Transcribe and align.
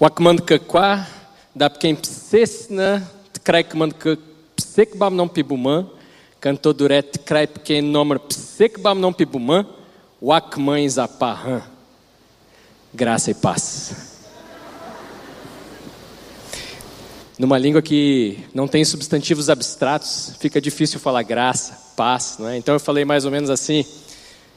Wakman 0.00 0.38
kakwa, 0.38 1.06
dapken 1.54 1.94
psesna, 1.96 3.06
tkrekman 3.34 3.92
psekbam 4.56 5.12
non 5.14 5.28
pibuman, 5.28 5.84
cantor 6.40 6.72
duret 6.72 7.18
krepken 7.18 7.84
nomer 7.84 8.18
psekbam 8.18 8.96
non 8.98 9.12
pibuman, 9.12 9.66
wakman 10.18 10.88
zapahan. 10.88 11.60
Graça 12.94 13.30
e 13.30 13.34
paz. 13.34 14.16
Numa 17.38 17.58
língua 17.58 17.82
que 17.82 18.38
não 18.54 18.66
tem 18.66 18.86
substantivos 18.86 19.50
abstratos, 19.50 20.32
fica 20.40 20.62
difícil 20.62 20.98
falar 20.98 21.24
graça, 21.24 21.78
paz, 21.94 22.36
não 22.38 22.48
é? 22.48 22.56
Então 22.56 22.74
eu 22.74 22.80
falei 22.80 23.04
mais 23.04 23.26
ou 23.26 23.30
menos 23.30 23.50
assim, 23.50 23.84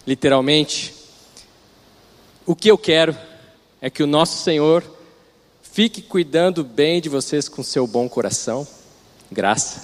literalmente. 0.07 0.93
O 2.45 2.55
que 2.55 2.71
eu 2.71 2.77
quero 2.77 3.13
é 3.81 3.89
que 3.89 4.01
o 4.01 4.07
nosso 4.07 4.41
Senhor 4.41 5.02
Fique 5.73 6.03
cuidando 6.03 6.63
bem 6.63 7.01
de 7.01 7.09
vocês 7.09 7.49
com 7.49 7.63
seu 7.63 7.87
bom 7.87 8.07
coração, 8.07 8.67
graça, 9.31 9.81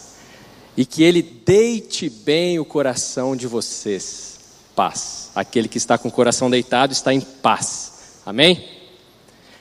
e 0.77 0.85
que 0.85 1.01
Ele 1.01 1.23
deite 1.23 2.07
bem 2.07 2.59
o 2.59 2.63
coração 2.63 3.35
de 3.35 3.47
vocês, 3.47 4.37
paz. 4.75 5.31
Aquele 5.33 5.67
que 5.67 5.79
está 5.79 5.97
com 5.97 6.07
o 6.07 6.11
coração 6.11 6.47
deitado 6.47 6.93
está 6.93 7.11
em 7.11 7.19
paz, 7.19 8.19
amém? 8.23 8.69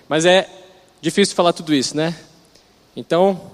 Mas 0.06 0.26
é 0.26 0.46
difícil 1.00 1.34
falar 1.34 1.54
tudo 1.54 1.74
isso, 1.74 1.96
né? 1.96 2.14
Então, 2.94 3.50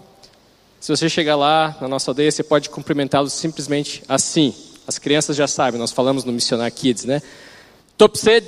se 0.80 0.90
você 0.90 1.08
chegar 1.08 1.36
lá 1.36 1.78
na 1.80 1.86
nossa 1.86 2.10
aldeia, 2.10 2.32
você 2.32 2.42
pode 2.42 2.70
cumprimentá-los 2.70 3.34
simplesmente 3.34 4.02
assim. 4.08 4.52
As 4.84 4.98
crianças 4.98 5.36
já 5.36 5.46
sabem, 5.46 5.78
nós 5.78 5.92
falamos 5.92 6.24
no 6.24 6.32
Missionar 6.32 6.72
Kids, 6.72 7.04
né? 7.04 7.22
Topsed. 7.96 8.44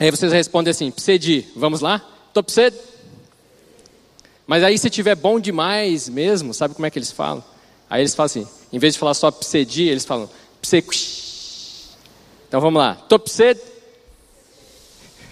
Aí 0.00 0.10
vocês 0.10 0.32
respondem 0.32 0.72
assim: 0.72 0.90
Psedi, 0.90 1.46
vamos 1.54 1.80
lá? 1.80 2.04
Topsed. 2.34 2.74
Mas 4.52 4.62
aí 4.62 4.76
se 4.76 4.90
tiver 4.90 5.14
bom 5.14 5.40
demais 5.40 6.10
mesmo, 6.10 6.52
sabe 6.52 6.74
como 6.74 6.84
é 6.84 6.90
que 6.90 6.98
eles 6.98 7.10
falam? 7.10 7.42
Aí 7.88 8.02
eles 8.02 8.14
falam 8.14 8.26
assim, 8.26 8.46
em 8.70 8.78
vez 8.78 8.92
de 8.92 9.00
falar 9.00 9.14
só 9.14 9.30
psedi, 9.30 9.84
eles 9.84 10.04
falam 10.04 10.28
pseqush. 10.60 11.96
Então 12.48 12.60
vamos 12.60 12.78
lá. 12.78 12.94
Topsed. 12.94 13.58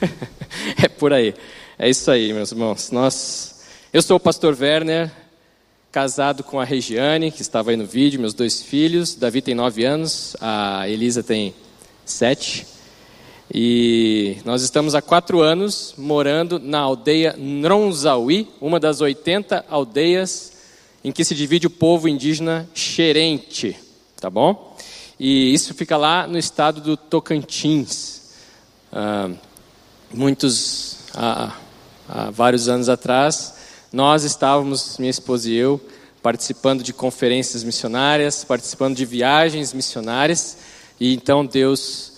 é 0.82 0.88
por 0.88 1.12
aí. 1.12 1.34
É 1.78 1.90
isso 1.90 2.10
aí, 2.10 2.32
meus 2.32 2.50
irmãos. 2.50 2.90
Nós, 2.92 3.60
eu 3.92 4.00
sou 4.00 4.16
o 4.16 4.20
pastor 4.20 4.56
Werner, 4.58 5.12
casado 5.92 6.42
com 6.42 6.58
a 6.58 6.64
Regiane, 6.64 7.30
que 7.30 7.42
estava 7.42 7.72
aí 7.72 7.76
no 7.76 7.84
vídeo, 7.84 8.18
meus 8.18 8.32
dois 8.32 8.62
filhos. 8.62 9.14
Davi 9.14 9.42
tem 9.42 9.54
nove 9.54 9.84
anos, 9.84 10.34
a 10.40 10.88
Elisa 10.88 11.22
tem 11.22 11.54
sete. 12.06 12.66
E 13.52 14.38
nós 14.44 14.62
estamos 14.62 14.94
há 14.94 15.02
quatro 15.02 15.40
anos 15.40 15.94
morando 15.98 16.60
na 16.60 16.78
aldeia 16.78 17.34
Nronzaui, 17.36 18.48
uma 18.60 18.78
das 18.78 19.00
80 19.00 19.64
aldeias 19.68 20.52
em 21.02 21.10
que 21.10 21.24
se 21.24 21.34
divide 21.34 21.66
o 21.66 21.70
povo 21.70 22.08
indígena 22.08 22.68
xerente, 22.72 23.76
tá 24.20 24.30
bom? 24.30 24.76
E 25.18 25.52
isso 25.52 25.74
fica 25.74 25.96
lá 25.96 26.28
no 26.28 26.38
estado 26.38 26.80
do 26.80 26.96
Tocantins. 26.96 28.20
Ah, 28.92 29.30
muitos, 30.14 30.98
há 31.12 31.52
vários 32.32 32.68
anos 32.68 32.88
atrás, 32.88 33.54
nós 33.92 34.22
estávamos, 34.22 34.96
minha 34.98 35.10
esposa 35.10 35.50
e 35.50 35.56
eu, 35.56 35.80
participando 36.22 36.84
de 36.84 36.92
conferências 36.92 37.64
missionárias, 37.64 38.44
participando 38.44 38.94
de 38.94 39.04
viagens 39.04 39.72
missionárias, 39.72 40.56
e 41.00 41.14
então 41.14 41.44
Deus 41.44 42.09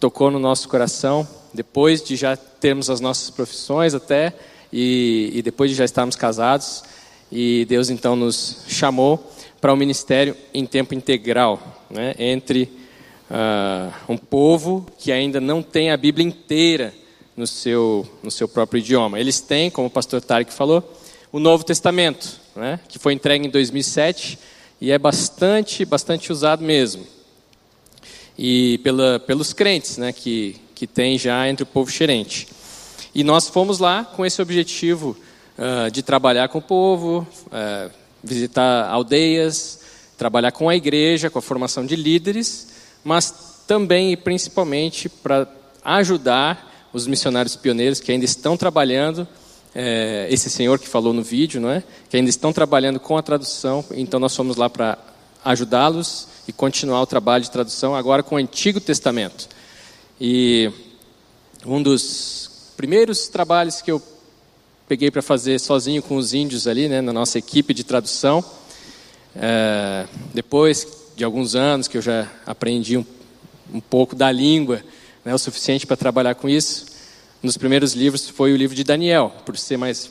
tocou 0.00 0.30
no 0.30 0.38
nosso 0.38 0.66
coração, 0.66 1.28
depois 1.52 2.02
de 2.02 2.16
já 2.16 2.34
termos 2.34 2.88
as 2.88 3.00
nossas 3.00 3.28
profissões 3.28 3.94
até, 3.94 4.32
e, 4.72 5.30
e 5.34 5.42
depois 5.42 5.70
de 5.70 5.76
já 5.76 5.84
estarmos 5.84 6.16
casados, 6.16 6.82
e 7.30 7.66
Deus 7.68 7.90
então 7.90 8.16
nos 8.16 8.64
chamou 8.66 9.22
para 9.60 9.70
o 9.70 9.74
um 9.74 9.78
ministério 9.78 10.34
em 10.54 10.64
tempo 10.64 10.94
integral, 10.94 11.84
né, 11.90 12.14
entre 12.18 12.62
uh, 13.30 13.92
um 14.08 14.16
povo 14.16 14.86
que 14.98 15.12
ainda 15.12 15.38
não 15.38 15.62
tem 15.62 15.90
a 15.90 15.96
Bíblia 15.98 16.26
inteira 16.26 16.94
no 17.36 17.46
seu, 17.46 18.08
no 18.22 18.30
seu 18.30 18.48
próprio 18.48 18.78
idioma. 18.78 19.20
Eles 19.20 19.40
têm, 19.40 19.70
como 19.70 19.88
o 19.88 19.90
pastor 19.90 20.22
Tarek 20.22 20.52
falou, 20.52 20.82
o 21.30 21.38
Novo 21.38 21.62
Testamento, 21.62 22.40
né, 22.56 22.80
que 22.88 22.98
foi 22.98 23.12
entregue 23.12 23.46
em 23.46 23.50
2007 23.50 24.38
e 24.80 24.90
é 24.90 24.98
bastante, 24.98 25.84
bastante 25.84 26.32
usado 26.32 26.64
mesmo 26.64 27.19
e 28.42 28.78
pela, 28.78 29.20
pelos 29.20 29.52
crentes 29.52 29.98
né, 29.98 30.14
que, 30.14 30.56
que 30.74 30.86
tem 30.86 31.18
já 31.18 31.46
entre 31.46 31.62
o 31.62 31.66
povo 31.66 31.90
xerente. 31.90 32.48
E 33.14 33.22
nós 33.22 33.46
fomos 33.46 33.78
lá 33.78 34.02
com 34.02 34.24
esse 34.24 34.40
objetivo 34.40 35.14
uh, 35.58 35.90
de 35.90 36.02
trabalhar 36.02 36.48
com 36.48 36.56
o 36.56 36.62
povo, 36.62 37.28
uh, 37.48 37.90
visitar 38.24 38.88
aldeias, 38.88 39.80
trabalhar 40.16 40.52
com 40.52 40.70
a 40.70 40.74
igreja, 40.74 41.28
com 41.28 41.38
a 41.38 41.42
formação 41.42 41.84
de 41.84 41.94
líderes, 41.94 42.68
mas 43.04 43.62
também 43.66 44.12
e 44.12 44.16
principalmente 44.16 45.10
para 45.10 45.46
ajudar 45.84 46.88
os 46.94 47.06
missionários 47.06 47.56
pioneiros 47.56 48.00
que 48.00 48.10
ainda 48.10 48.24
estão 48.24 48.56
trabalhando, 48.56 49.28
é, 49.74 50.26
esse 50.30 50.48
senhor 50.48 50.78
que 50.78 50.88
falou 50.88 51.12
no 51.12 51.22
vídeo, 51.22 51.60
não 51.60 51.70
é? 51.70 51.84
que 52.08 52.16
ainda 52.16 52.30
estão 52.30 52.54
trabalhando 52.54 52.98
com 52.98 53.18
a 53.18 53.22
tradução, 53.22 53.84
então 53.92 54.18
nós 54.18 54.34
fomos 54.34 54.56
lá 54.56 54.68
para 54.68 54.98
ajudá-los 55.44 56.28
e 56.46 56.52
continuar 56.52 57.02
o 57.02 57.06
trabalho 57.06 57.44
de 57.44 57.50
tradução 57.50 57.94
agora 57.94 58.22
com 58.22 58.34
o 58.34 58.38
Antigo 58.38 58.80
Testamento. 58.80 59.48
E 60.20 60.70
um 61.64 61.82
dos 61.82 62.72
primeiros 62.76 63.28
trabalhos 63.28 63.82
que 63.82 63.90
eu 63.90 64.02
peguei 64.88 65.10
para 65.10 65.22
fazer 65.22 65.58
sozinho 65.60 66.02
com 66.02 66.16
os 66.16 66.34
índios 66.34 66.66
ali, 66.66 66.88
né, 66.88 67.00
na 67.00 67.12
nossa 67.12 67.38
equipe 67.38 67.72
de 67.72 67.84
tradução, 67.84 68.44
é, 69.36 70.06
depois 70.34 70.86
de 71.14 71.22
alguns 71.22 71.54
anos 71.54 71.86
que 71.86 71.96
eu 71.96 72.02
já 72.02 72.28
aprendi 72.44 72.96
um, 72.96 73.04
um 73.72 73.80
pouco 73.80 74.16
da 74.16 74.32
língua, 74.32 74.82
né, 75.24 75.34
o 75.34 75.38
suficiente 75.38 75.86
para 75.86 75.96
trabalhar 75.96 76.34
com 76.34 76.48
isso, 76.48 76.86
um 77.42 77.46
dos 77.46 77.56
primeiros 77.56 77.92
livros 77.92 78.28
foi 78.28 78.52
o 78.52 78.56
livro 78.56 78.74
de 78.74 78.82
Daniel, 78.84 79.32
por 79.46 79.56
ser 79.56 79.76
mais 79.76 80.10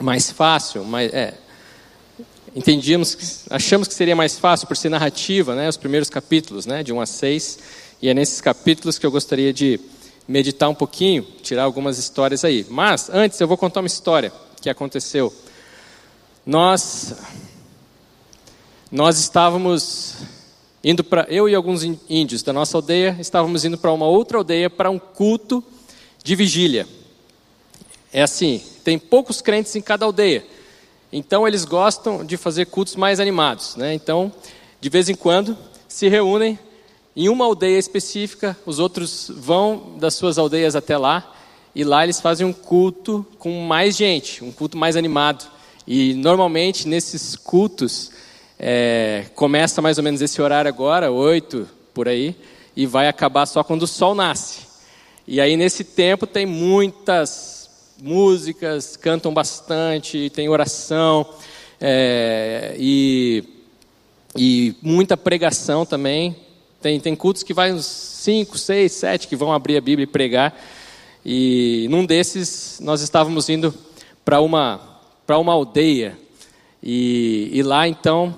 mais 0.00 0.30
fácil, 0.30 0.84
mais, 0.84 1.12
é, 1.12 1.34
entendíamos, 2.54 3.44
achamos 3.50 3.88
que 3.88 3.94
seria 3.94 4.14
mais 4.14 4.38
fácil 4.38 4.66
por 4.66 4.76
ser 4.76 4.88
narrativa, 4.88 5.54
né, 5.54 5.68
os 5.68 5.76
primeiros 5.76 6.10
capítulos, 6.10 6.66
né, 6.66 6.82
de 6.82 6.92
1 6.92 7.00
a 7.00 7.06
6, 7.06 7.58
e 8.00 8.08
é 8.08 8.14
nesses 8.14 8.40
capítulos 8.40 8.98
que 8.98 9.06
eu 9.06 9.10
gostaria 9.10 9.52
de 9.52 9.80
meditar 10.26 10.68
um 10.68 10.74
pouquinho, 10.74 11.22
tirar 11.42 11.64
algumas 11.64 11.98
histórias 11.98 12.44
aí. 12.44 12.66
Mas 12.68 13.10
antes 13.10 13.40
eu 13.40 13.48
vou 13.48 13.56
contar 13.56 13.80
uma 13.80 13.86
história 13.86 14.32
que 14.60 14.70
aconteceu. 14.70 15.32
Nós 16.44 17.14
nós 18.90 19.18
estávamos 19.18 20.16
indo 20.84 21.02
para 21.02 21.26
eu 21.30 21.48
e 21.48 21.54
alguns 21.54 21.82
índios 22.10 22.42
da 22.42 22.52
nossa 22.52 22.76
aldeia, 22.76 23.16
estávamos 23.18 23.64
indo 23.64 23.78
para 23.78 23.90
uma 23.90 24.06
outra 24.06 24.36
aldeia 24.36 24.68
para 24.68 24.90
um 24.90 24.98
culto 24.98 25.64
de 26.22 26.36
vigília. 26.36 26.86
É 28.12 28.22
assim, 28.22 28.62
tem 28.84 28.98
poucos 28.98 29.40
crentes 29.40 29.74
em 29.76 29.80
cada 29.80 30.04
aldeia. 30.04 30.44
Então 31.12 31.46
eles 31.46 31.64
gostam 31.64 32.24
de 32.24 32.36
fazer 32.36 32.66
cultos 32.66 32.96
mais 32.96 33.20
animados, 33.20 33.76
né? 33.76 33.92
Então, 33.92 34.32
de 34.80 34.88
vez 34.88 35.08
em 35.10 35.14
quando 35.14 35.56
se 35.86 36.08
reúnem 36.08 36.58
em 37.14 37.28
uma 37.28 37.44
aldeia 37.44 37.78
específica, 37.78 38.56
os 38.64 38.78
outros 38.78 39.30
vão 39.36 39.96
das 39.98 40.14
suas 40.14 40.38
aldeias 40.38 40.74
até 40.74 40.96
lá 40.96 41.30
e 41.74 41.84
lá 41.84 42.02
eles 42.02 42.20
fazem 42.20 42.46
um 42.46 42.52
culto 42.52 43.26
com 43.38 43.60
mais 43.66 43.94
gente, 43.96 44.42
um 44.42 44.50
culto 44.50 44.78
mais 44.78 44.96
animado. 44.96 45.44
E 45.86 46.14
normalmente 46.14 46.88
nesses 46.88 47.36
cultos 47.36 48.10
é, 48.58 49.26
começa 49.34 49.82
mais 49.82 49.98
ou 49.98 50.04
menos 50.04 50.22
esse 50.22 50.40
horário 50.40 50.68
agora, 50.68 51.10
oito 51.12 51.68
por 51.92 52.08
aí, 52.08 52.34
e 52.74 52.86
vai 52.86 53.06
acabar 53.06 53.44
só 53.44 53.62
quando 53.62 53.82
o 53.82 53.86
sol 53.86 54.14
nasce. 54.14 54.60
E 55.26 55.40
aí 55.40 55.56
nesse 55.56 55.84
tempo 55.84 56.26
tem 56.26 56.46
muitas 56.46 57.51
músicas, 58.02 58.96
cantam 58.96 59.32
bastante, 59.32 60.28
tem 60.30 60.48
oração 60.48 61.24
é, 61.80 62.74
e, 62.76 63.44
e 64.36 64.74
muita 64.82 65.16
pregação 65.16 65.86
também. 65.86 66.36
Tem, 66.80 66.98
tem 66.98 67.14
cultos 67.14 67.44
que 67.44 67.54
vai 67.54 67.72
uns 67.72 67.86
cinco, 67.86 68.58
seis, 68.58 68.90
sete 68.90 69.28
que 69.28 69.36
vão 69.36 69.52
abrir 69.52 69.76
a 69.76 69.80
Bíblia 69.80 70.02
e 70.02 70.06
pregar. 70.06 70.52
E 71.24 71.86
num 71.90 72.04
desses 72.04 72.80
nós 72.80 73.02
estávamos 73.02 73.48
indo 73.48 73.72
para 74.24 74.40
uma 74.40 74.80
para 75.24 75.38
uma 75.38 75.52
aldeia 75.52 76.18
e, 76.82 77.50
e 77.52 77.62
lá 77.62 77.86
então 77.86 78.34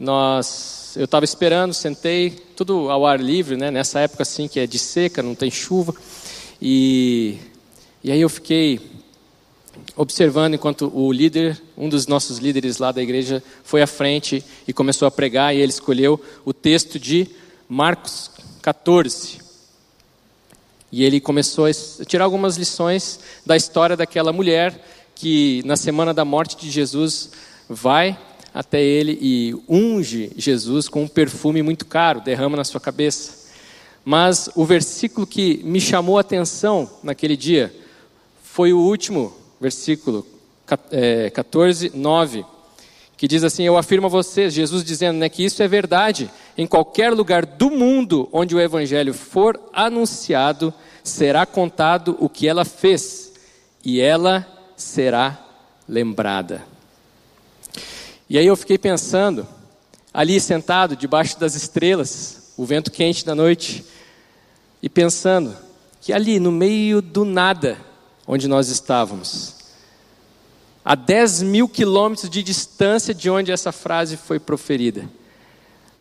nós 0.00 0.94
eu 0.96 1.04
estava 1.04 1.26
esperando, 1.26 1.74
sentei, 1.74 2.30
tudo 2.30 2.90
ao 2.90 3.04
ar 3.04 3.20
livre, 3.20 3.56
né? 3.58 3.70
Nessa 3.70 4.00
época 4.00 4.22
assim 4.22 4.48
que 4.48 4.58
é 4.58 4.66
de 4.66 4.78
seca, 4.78 5.22
não 5.22 5.34
tem 5.34 5.50
chuva 5.50 5.94
e 6.62 7.36
e 8.02 8.10
aí 8.10 8.20
eu 8.20 8.30
fiquei 8.30 8.93
observando 9.96 10.54
enquanto 10.54 10.90
o 10.94 11.12
líder, 11.12 11.60
um 11.76 11.88
dos 11.88 12.06
nossos 12.06 12.38
líderes 12.38 12.78
lá 12.78 12.92
da 12.92 13.02
igreja, 13.02 13.42
foi 13.62 13.82
à 13.82 13.86
frente 13.86 14.44
e 14.66 14.72
começou 14.72 15.06
a 15.06 15.10
pregar, 15.10 15.54
e 15.54 15.60
ele 15.60 15.70
escolheu 15.70 16.20
o 16.44 16.52
texto 16.52 16.98
de 16.98 17.28
Marcos 17.68 18.30
14. 18.62 19.38
E 20.90 21.04
ele 21.04 21.20
começou 21.20 21.66
a 21.66 22.04
tirar 22.04 22.24
algumas 22.24 22.56
lições 22.56 23.20
da 23.44 23.56
história 23.56 23.96
daquela 23.96 24.32
mulher 24.32 24.80
que, 25.14 25.62
na 25.64 25.76
semana 25.76 26.14
da 26.14 26.24
morte 26.24 26.56
de 26.56 26.70
Jesus, 26.70 27.30
vai 27.68 28.18
até 28.52 28.80
ele 28.80 29.18
e 29.20 29.56
unge 29.68 30.30
Jesus 30.36 30.88
com 30.88 31.02
um 31.02 31.08
perfume 31.08 31.62
muito 31.62 31.84
caro, 31.84 32.20
derrama 32.20 32.56
na 32.56 32.64
sua 32.64 32.80
cabeça. 32.80 33.44
Mas 34.04 34.48
o 34.54 34.64
versículo 34.64 35.26
que 35.26 35.60
me 35.64 35.80
chamou 35.80 36.18
a 36.18 36.20
atenção 36.20 36.88
naquele 37.02 37.36
dia 37.36 37.74
foi 38.42 38.72
o 38.72 38.78
último 38.78 39.34
versículo, 39.64 40.26
14, 41.32 41.92
9, 41.94 42.40
é, 42.40 42.44
que 43.16 43.26
diz 43.26 43.42
assim: 43.42 43.62
Eu 43.62 43.78
afirmo 43.78 44.08
a 44.08 44.10
vocês, 44.10 44.52
Jesus 44.52 44.84
dizendo 44.84 45.16
né, 45.16 45.30
que 45.30 45.42
isso 45.42 45.62
é 45.62 45.68
verdade, 45.68 46.30
em 46.56 46.66
qualquer 46.66 47.14
lugar 47.14 47.46
do 47.46 47.70
mundo 47.70 48.28
onde 48.30 48.54
o 48.54 48.60
evangelho 48.60 49.14
for 49.14 49.58
anunciado, 49.72 50.72
será 51.02 51.46
contado 51.46 52.14
o 52.20 52.28
que 52.28 52.46
ela 52.46 52.62
fez, 52.66 53.32
e 53.82 54.02
ela 54.02 54.46
será 54.76 55.42
lembrada. 55.88 56.62
E 58.28 58.36
aí 58.36 58.46
eu 58.46 58.56
fiquei 58.56 58.76
pensando, 58.76 59.46
ali 60.12 60.38
sentado, 60.38 60.94
debaixo 60.94 61.40
das 61.40 61.54
estrelas, 61.54 62.52
o 62.54 62.66
vento 62.66 62.90
quente 62.90 63.24
da 63.24 63.34
noite, 63.34 63.82
e 64.82 64.90
pensando 64.90 65.56
que 66.02 66.12
ali, 66.12 66.38
no 66.38 66.52
meio 66.52 67.00
do 67.00 67.24
nada, 67.24 67.78
onde 68.26 68.46
nós 68.46 68.68
estávamos, 68.68 69.53
a 70.84 70.94
10 70.94 71.42
mil 71.42 71.68
quilômetros 71.68 72.28
de 72.28 72.42
distância 72.42 73.14
de 73.14 73.30
onde 73.30 73.50
essa 73.50 73.72
frase 73.72 74.16
foi 74.16 74.38
proferida, 74.38 75.08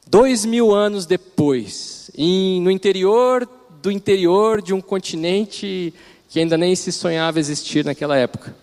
dois 0.06 0.44
mil 0.44 0.74
anos 0.74 1.06
depois, 1.06 2.12
em, 2.16 2.62
no 2.62 2.70
interior 2.70 3.48
do 3.82 3.92
interior 3.92 4.62
de 4.62 4.74
um 4.74 4.82
continente 4.82 5.94
que 6.30 6.40
ainda 6.40 6.58
nem 6.58 6.76
se 6.76 6.92
sonhava 6.92 7.40
existir 7.40 7.86
naquela 7.86 8.18
época, 8.18 8.56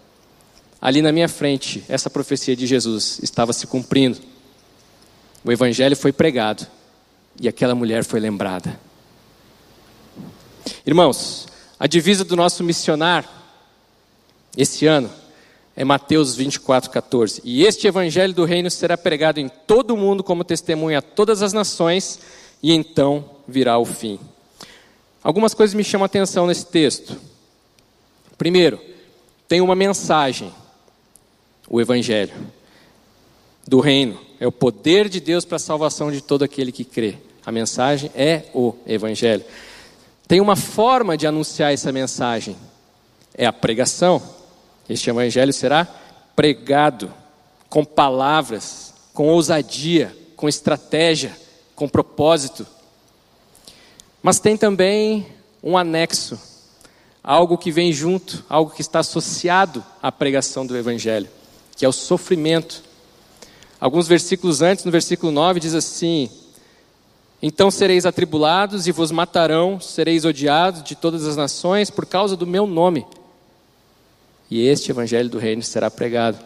ali 0.81 1.00
na 1.02 1.12
minha 1.12 1.28
frente, 1.28 1.84
essa 1.88 2.11
profecia 2.11 2.56
de 2.56 2.66
Jesus 2.66 3.20
estava 3.23 3.52
se 3.52 3.66
cumprindo. 3.66 4.19
O 5.44 5.52
evangelho 5.52 5.96
foi 5.96 6.12
pregado 6.12 6.66
e 7.40 7.49
aquela 7.49 7.75
mulher 7.75 8.05
foi 8.05 8.19
lembrada. 8.20 8.78
Irmãos, 10.87 11.46
a 11.78 11.87
divisa 11.87 12.25
do 12.25 12.37
nosso 12.37 12.64
missionário 12.64 13.28
esse 14.56 14.87
ano 14.87 15.11
é 15.80 15.84
Mateus 15.84 16.36
24, 16.36 16.90
14. 16.90 17.40
E 17.42 17.64
este 17.64 17.86
evangelho 17.86 18.34
do 18.34 18.44
reino 18.44 18.70
será 18.70 18.98
pregado 18.98 19.40
em 19.40 19.48
todo 19.48 19.94
o 19.94 19.96
mundo 19.96 20.22
como 20.22 20.44
testemunha 20.44 20.98
a 20.98 21.00
todas 21.02 21.40
as 21.42 21.54
nações, 21.54 22.20
e 22.62 22.70
então 22.74 23.24
virá 23.48 23.78
o 23.78 23.86
fim. 23.86 24.20
Algumas 25.24 25.54
coisas 25.54 25.72
me 25.72 25.82
chamam 25.82 26.04
a 26.04 26.06
atenção 26.06 26.46
nesse 26.46 26.66
texto. 26.66 27.16
Primeiro, 28.36 28.78
tem 29.48 29.62
uma 29.62 29.74
mensagem 29.74 30.52
o 31.66 31.80
Evangelho 31.80 32.34
do 33.66 33.80
reino. 33.80 34.20
É 34.38 34.46
o 34.46 34.52
poder 34.52 35.08
de 35.08 35.18
Deus 35.18 35.46
para 35.46 35.56
a 35.56 35.58
salvação 35.58 36.12
de 36.12 36.20
todo 36.20 36.42
aquele 36.42 36.72
que 36.72 36.84
crê. 36.84 37.16
A 37.46 37.50
mensagem 37.50 38.10
é 38.14 38.42
o 38.52 38.74
Evangelho. 38.86 39.46
Tem 40.28 40.42
uma 40.42 40.56
forma 40.56 41.16
de 41.16 41.26
anunciar 41.26 41.72
essa 41.72 41.90
mensagem: 41.90 42.54
é 43.32 43.46
a 43.46 43.52
pregação. 43.52 44.39
Este 44.90 45.08
Evangelho 45.08 45.52
será 45.52 45.87
pregado 46.37 47.10
com 47.69 47.84
palavras, 47.84 48.92
com 49.14 49.28
ousadia, 49.28 50.14
com 50.37 50.48
estratégia, 50.48 51.34
com 51.75 51.88
propósito. 51.88 52.66
Mas 54.22 54.38
tem 54.38 54.56
também 54.56 55.26
um 55.62 55.78
anexo, 55.78 56.38
algo 57.25 57.56
que 57.56 57.70
vem 57.70 57.92
junto, 57.92 58.44
algo 58.48 58.70
que 58.70 58.82
está 58.82 58.98
associado 58.98 59.82
à 60.02 60.12
pregação 60.12 60.66
do 60.66 60.76
Evangelho 60.76 61.31
que 61.81 61.84
é 61.87 61.88
o 61.88 61.92
sofrimento. 61.92 62.82
Alguns 63.81 64.06
versículos 64.06 64.60
antes, 64.60 64.84
no 64.84 64.90
versículo 64.90 65.32
9, 65.32 65.60
diz 65.60 65.75
assim: 65.75 66.28
Então 67.40 67.70
sereis 67.70 68.04
atribulados 68.04 68.87
e 68.87 68.92
vos 68.92 69.10
matarão, 69.10 69.81
sereis 69.81 70.26
odiados 70.26 70.82
de 70.82 70.94
todas 70.94 71.26
as 71.26 71.37
nações 71.37 71.88
por 71.88 72.04
causa 72.04 72.37
do 72.37 72.46
meu 72.46 72.66
nome. 72.66 73.06
E 74.50 74.67
este 74.67 74.91
evangelho 74.91 75.29
do 75.29 75.38
reino 75.38 75.62
será 75.62 75.91
pregado. 75.91 76.38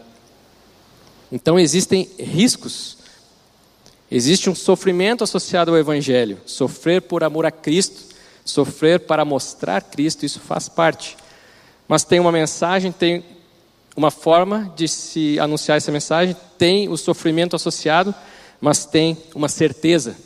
Então 1.32 1.58
existem 1.58 2.10
riscos. 2.18 2.98
Existe 4.10 4.50
um 4.50 4.54
sofrimento 4.54 5.24
associado 5.24 5.70
ao 5.70 5.78
evangelho, 5.78 6.38
sofrer 6.44 7.02
por 7.02 7.24
amor 7.24 7.46
a 7.46 7.50
Cristo, 7.50 8.14
sofrer 8.44 9.00
para 9.00 9.24
mostrar 9.24 9.80
Cristo, 9.80 10.26
isso 10.26 10.38
faz 10.38 10.68
parte. 10.68 11.16
Mas 11.88 12.04
tem 12.04 12.20
uma 12.20 12.30
mensagem, 12.30 12.92
tem 12.92 13.24
uma 13.96 14.10
forma 14.10 14.72
de 14.76 14.86
se 14.86 15.38
anunciar 15.40 15.78
essa 15.78 15.90
mensagem, 15.90 16.36
tem 16.58 16.88
o 16.88 16.96
sofrimento 16.96 17.56
associado, 17.56 18.14
mas 18.60 18.84
tem 18.84 19.16
uma 19.34 19.48
certeza: 19.48 20.16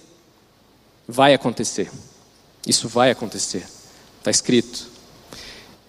vai 1.06 1.32
acontecer. 1.32 1.90
Isso 2.66 2.88
vai 2.88 3.10
acontecer. 3.10 3.66
Está 4.18 4.30
escrito. 4.30 4.97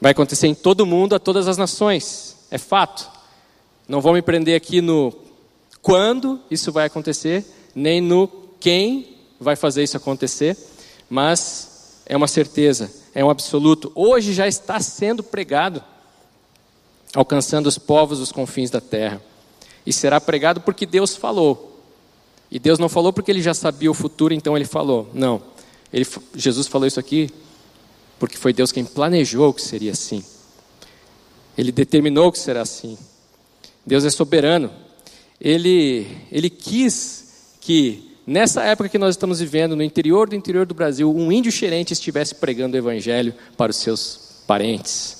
Vai 0.01 0.11
acontecer 0.11 0.47
em 0.47 0.55
todo 0.55 0.85
mundo, 0.85 1.15
a 1.15 1.19
todas 1.19 1.47
as 1.47 1.57
nações. 1.57 2.37
É 2.49 2.57
fato. 2.57 3.09
Não 3.87 4.01
vou 4.01 4.13
me 4.13 4.21
prender 4.21 4.55
aqui 4.55 4.81
no 4.81 5.13
quando 5.81 6.39
isso 6.49 6.71
vai 6.71 6.85
acontecer, 6.85 7.45
nem 7.73 8.01
no 8.01 8.27
quem 8.59 9.17
vai 9.39 9.55
fazer 9.55 9.83
isso 9.83 9.97
acontecer, 9.97 10.57
mas 11.09 12.01
é 12.05 12.15
uma 12.15 12.27
certeza, 12.27 12.91
é 13.15 13.23
um 13.23 13.29
absoluto. 13.29 13.91
Hoje 13.95 14.33
já 14.33 14.47
está 14.47 14.79
sendo 14.79 15.23
pregado 15.23 15.81
alcançando 17.15 17.67
os 17.67 17.77
povos 17.77 18.19
dos 18.19 18.31
confins 18.31 18.69
da 18.69 18.81
terra. 18.81 19.21
E 19.85 19.93
será 19.93 20.19
pregado 20.21 20.61
porque 20.61 20.85
Deus 20.85 21.15
falou. 21.15 21.81
E 22.51 22.59
Deus 22.59 22.77
não 22.77 22.89
falou 22.89 23.13
porque 23.13 23.31
ele 23.31 23.41
já 23.41 23.53
sabia 23.53 23.89
o 23.89 23.93
futuro, 23.93 24.33
então 24.33 24.55
ele 24.55 24.65
falou. 24.65 25.09
Não. 25.13 25.41
Ele, 25.91 26.05
Jesus 26.35 26.67
falou 26.67 26.87
isso 26.87 26.99
aqui 26.99 27.31
porque 28.19 28.37
foi 28.37 28.53
Deus 28.53 28.71
quem 28.71 28.85
planejou 28.85 29.53
que 29.53 29.61
seria 29.61 29.91
assim. 29.91 30.23
Ele 31.57 31.71
determinou 31.71 32.31
que 32.31 32.39
será 32.39 32.61
assim. 32.61 32.97
Deus 33.85 34.05
é 34.05 34.09
soberano. 34.09 34.71
Ele, 35.39 36.05
ele 36.31 36.49
quis 36.49 37.55
que, 37.61 38.15
nessa 38.27 38.63
época 38.63 38.89
que 38.89 38.97
nós 38.97 39.15
estamos 39.15 39.39
vivendo, 39.39 39.75
no 39.75 39.83
interior 39.83 40.29
do 40.29 40.35
interior 40.35 40.65
do 40.65 40.73
Brasil, 40.73 41.13
um 41.13 41.31
índio 41.31 41.51
xerente 41.51 41.93
estivesse 41.93 42.35
pregando 42.35 42.75
o 42.75 42.77
evangelho 42.77 43.33
para 43.57 43.71
os 43.71 43.77
seus 43.77 44.43
parentes 44.45 45.19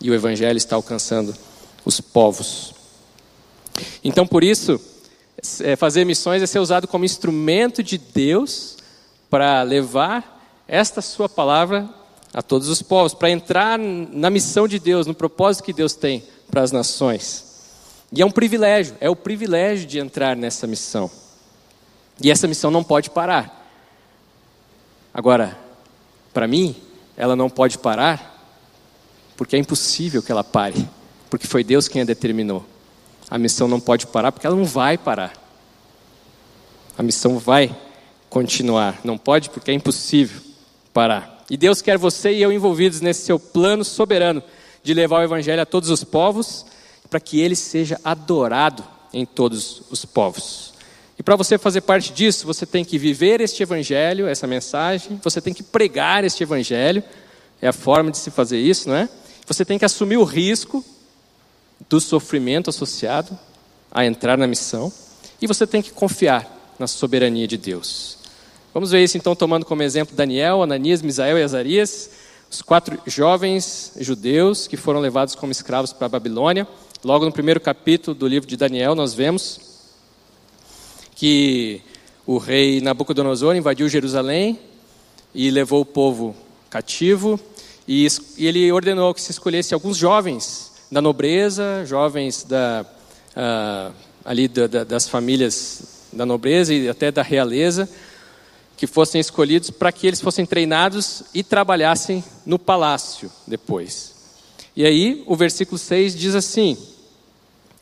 e 0.00 0.10
o 0.10 0.14
Evangelho 0.14 0.56
está 0.56 0.76
alcançando 0.76 1.34
os 1.84 2.00
povos. 2.00 2.74
Então, 4.02 4.26
por 4.26 4.44
isso, 4.44 4.80
é, 5.60 5.76
fazer 5.76 6.04
missões 6.04 6.42
é 6.42 6.46
ser 6.46 6.58
usado 6.58 6.86
como 6.86 7.04
instrumento 7.04 7.82
de 7.82 7.98
Deus 7.98 8.76
para 9.28 9.62
levar 9.62 10.62
esta 10.66 11.00
sua 11.00 11.28
palavra 11.28 11.88
a 12.32 12.42
todos 12.42 12.68
os 12.68 12.82
povos, 12.82 13.14
para 13.14 13.30
entrar 13.30 13.78
na 13.78 14.30
missão 14.30 14.68
de 14.68 14.78
Deus, 14.78 15.06
no 15.06 15.14
propósito 15.14 15.64
que 15.64 15.72
Deus 15.72 15.94
tem 15.94 16.22
para 16.50 16.62
as 16.62 16.72
nações. 16.72 17.44
E 18.12 18.22
é 18.22 18.26
um 18.26 18.30
privilégio, 18.30 18.96
é 19.00 19.08
o 19.10 19.16
privilégio 19.16 19.86
de 19.86 19.98
entrar 19.98 20.36
nessa 20.36 20.66
missão. 20.66 21.10
E 22.22 22.30
essa 22.30 22.46
missão 22.48 22.70
não 22.70 22.82
pode 22.82 23.10
parar. 23.10 23.70
Agora, 25.12 25.58
para 26.32 26.46
mim, 26.46 26.76
ela 27.16 27.34
não 27.34 27.50
pode 27.50 27.78
parar 27.78 28.36
porque 29.36 29.54
é 29.54 29.58
impossível 29.58 30.20
que 30.20 30.32
ela 30.32 30.42
pare, 30.42 30.88
porque 31.30 31.46
foi 31.46 31.62
Deus 31.62 31.86
quem 31.86 32.02
a 32.02 32.04
determinou. 32.04 32.66
A 33.30 33.38
missão 33.38 33.68
não 33.68 33.78
pode 33.78 34.06
parar, 34.06 34.32
porque 34.32 34.46
ela 34.46 34.56
não 34.56 34.64
vai 34.64 34.98
parar. 34.98 35.32
A 36.96 37.02
missão 37.04 37.38
vai 37.38 37.74
continuar, 38.28 38.98
não 39.04 39.16
pode, 39.16 39.48
porque 39.50 39.70
é 39.70 39.74
impossível 39.74 40.40
parar. 40.92 41.37
E 41.50 41.56
Deus 41.56 41.80
quer 41.80 41.96
você 41.96 42.32
e 42.32 42.42
eu 42.42 42.52
envolvidos 42.52 43.00
nesse 43.00 43.22
seu 43.24 43.38
plano 43.38 43.84
soberano 43.84 44.42
de 44.82 44.94
levar 44.94 45.20
o 45.20 45.24
Evangelho 45.24 45.62
a 45.62 45.66
todos 45.66 45.90
os 45.90 46.04
povos, 46.04 46.64
para 47.08 47.20
que 47.20 47.40
ele 47.40 47.56
seja 47.56 47.98
adorado 48.04 48.84
em 49.12 49.24
todos 49.24 49.82
os 49.90 50.04
povos. 50.04 50.74
E 51.18 51.22
para 51.22 51.36
você 51.36 51.58
fazer 51.58 51.80
parte 51.80 52.12
disso, 52.12 52.46
você 52.46 52.64
tem 52.64 52.84
que 52.84 52.98
viver 52.98 53.40
este 53.40 53.62
Evangelho, 53.62 54.28
essa 54.28 54.46
mensagem, 54.46 55.20
você 55.22 55.40
tem 55.40 55.52
que 55.52 55.62
pregar 55.62 56.22
este 56.22 56.42
Evangelho, 56.42 57.02
é 57.60 57.68
a 57.68 57.72
forma 57.72 58.10
de 58.10 58.18
se 58.18 58.30
fazer 58.30 58.58
isso, 58.58 58.88
não 58.88 58.96
é? 58.96 59.08
Você 59.46 59.64
tem 59.64 59.78
que 59.78 59.84
assumir 59.84 60.18
o 60.18 60.24
risco 60.24 60.84
do 61.88 62.00
sofrimento 62.00 62.70
associado 62.70 63.36
a 63.90 64.04
entrar 64.04 64.36
na 64.36 64.46
missão 64.46 64.92
e 65.40 65.46
você 65.46 65.66
tem 65.66 65.80
que 65.80 65.90
confiar 65.90 66.46
na 66.78 66.86
soberania 66.86 67.48
de 67.48 67.56
Deus. 67.56 68.17
Vamos 68.74 68.90
ver 68.90 69.02
isso 69.02 69.16
então 69.16 69.34
tomando 69.34 69.64
como 69.64 69.82
exemplo 69.82 70.14
Daniel, 70.14 70.62
Ananias, 70.62 71.00
Misael 71.00 71.38
e 71.38 71.42
Azarias, 71.42 72.10
os 72.50 72.60
quatro 72.60 72.98
jovens 73.06 73.92
judeus 73.98 74.66
que 74.66 74.76
foram 74.76 75.00
levados 75.00 75.34
como 75.34 75.50
escravos 75.50 75.92
para 75.92 76.06
a 76.06 76.10
Babilônia. 76.10 76.68
Logo 77.02 77.24
no 77.24 77.32
primeiro 77.32 77.60
capítulo 77.60 78.14
do 78.14 78.28
livro 78.28 78.46
de 78.46 78.56
Daniel 78.56 78.94
nós 78.94 79.14
vemos 79.14 79.58
que 81.14 81.80
o 82.26 82.36
rei 82.36 82.80
Nabucodonosor 82.82 83.56
invadiu 83.56 83.88
Jerusalém 83.88 84.60
e 85.34 85.50
levou 85.50 85.80
o 85.80 85.86
povo 85.86 86.36
cativo 86.68 87.40
E, 87.86 88.06
ele 88.36 88.70
ordenou 88.70 89.14
que 89.14 89.20
se 89.22 89.30
escolhesse 89.30 89.72
alguns 89.72 89.96
jovens 89.96 90.72
da 90.92 91.00
nobreza, 91.00 91.86
jovens 91.86 92.44
da, 92.44 92.84
uh, 93.34 93.94
ali 94.24 94.46
da, 94.46 94.66
da, 94.66 94.84
das 94.84 95.08
famílias 95.08 96.06
da 96.12 96.26
nobreza 96.26 96.74
e 96.74 96.86
até 96.86 97.10
da 97.10 97.22
realeza, 97.22 97.88
que 98.78 98.86
fossem 98.86 99.20
escolhidos 99.20 99.70
para 99.70 99.90
que 99.90 100.06
eles 100.06 100.20
fossem 100.20 100.46
treinados 100.46 101.24
e 101.34 101.42
trabalhassem 101.42 102.22
no 102.46 102.58
palácio 102.58 103.30
depois. 103.44 104.14
E 104.74 104.86
aí, 104.86 105.24
o 105.26 105.34
versículo 105.34 105.76
6 105.76 106.14
diz 106.14 106.36
assim: 106.36 106.78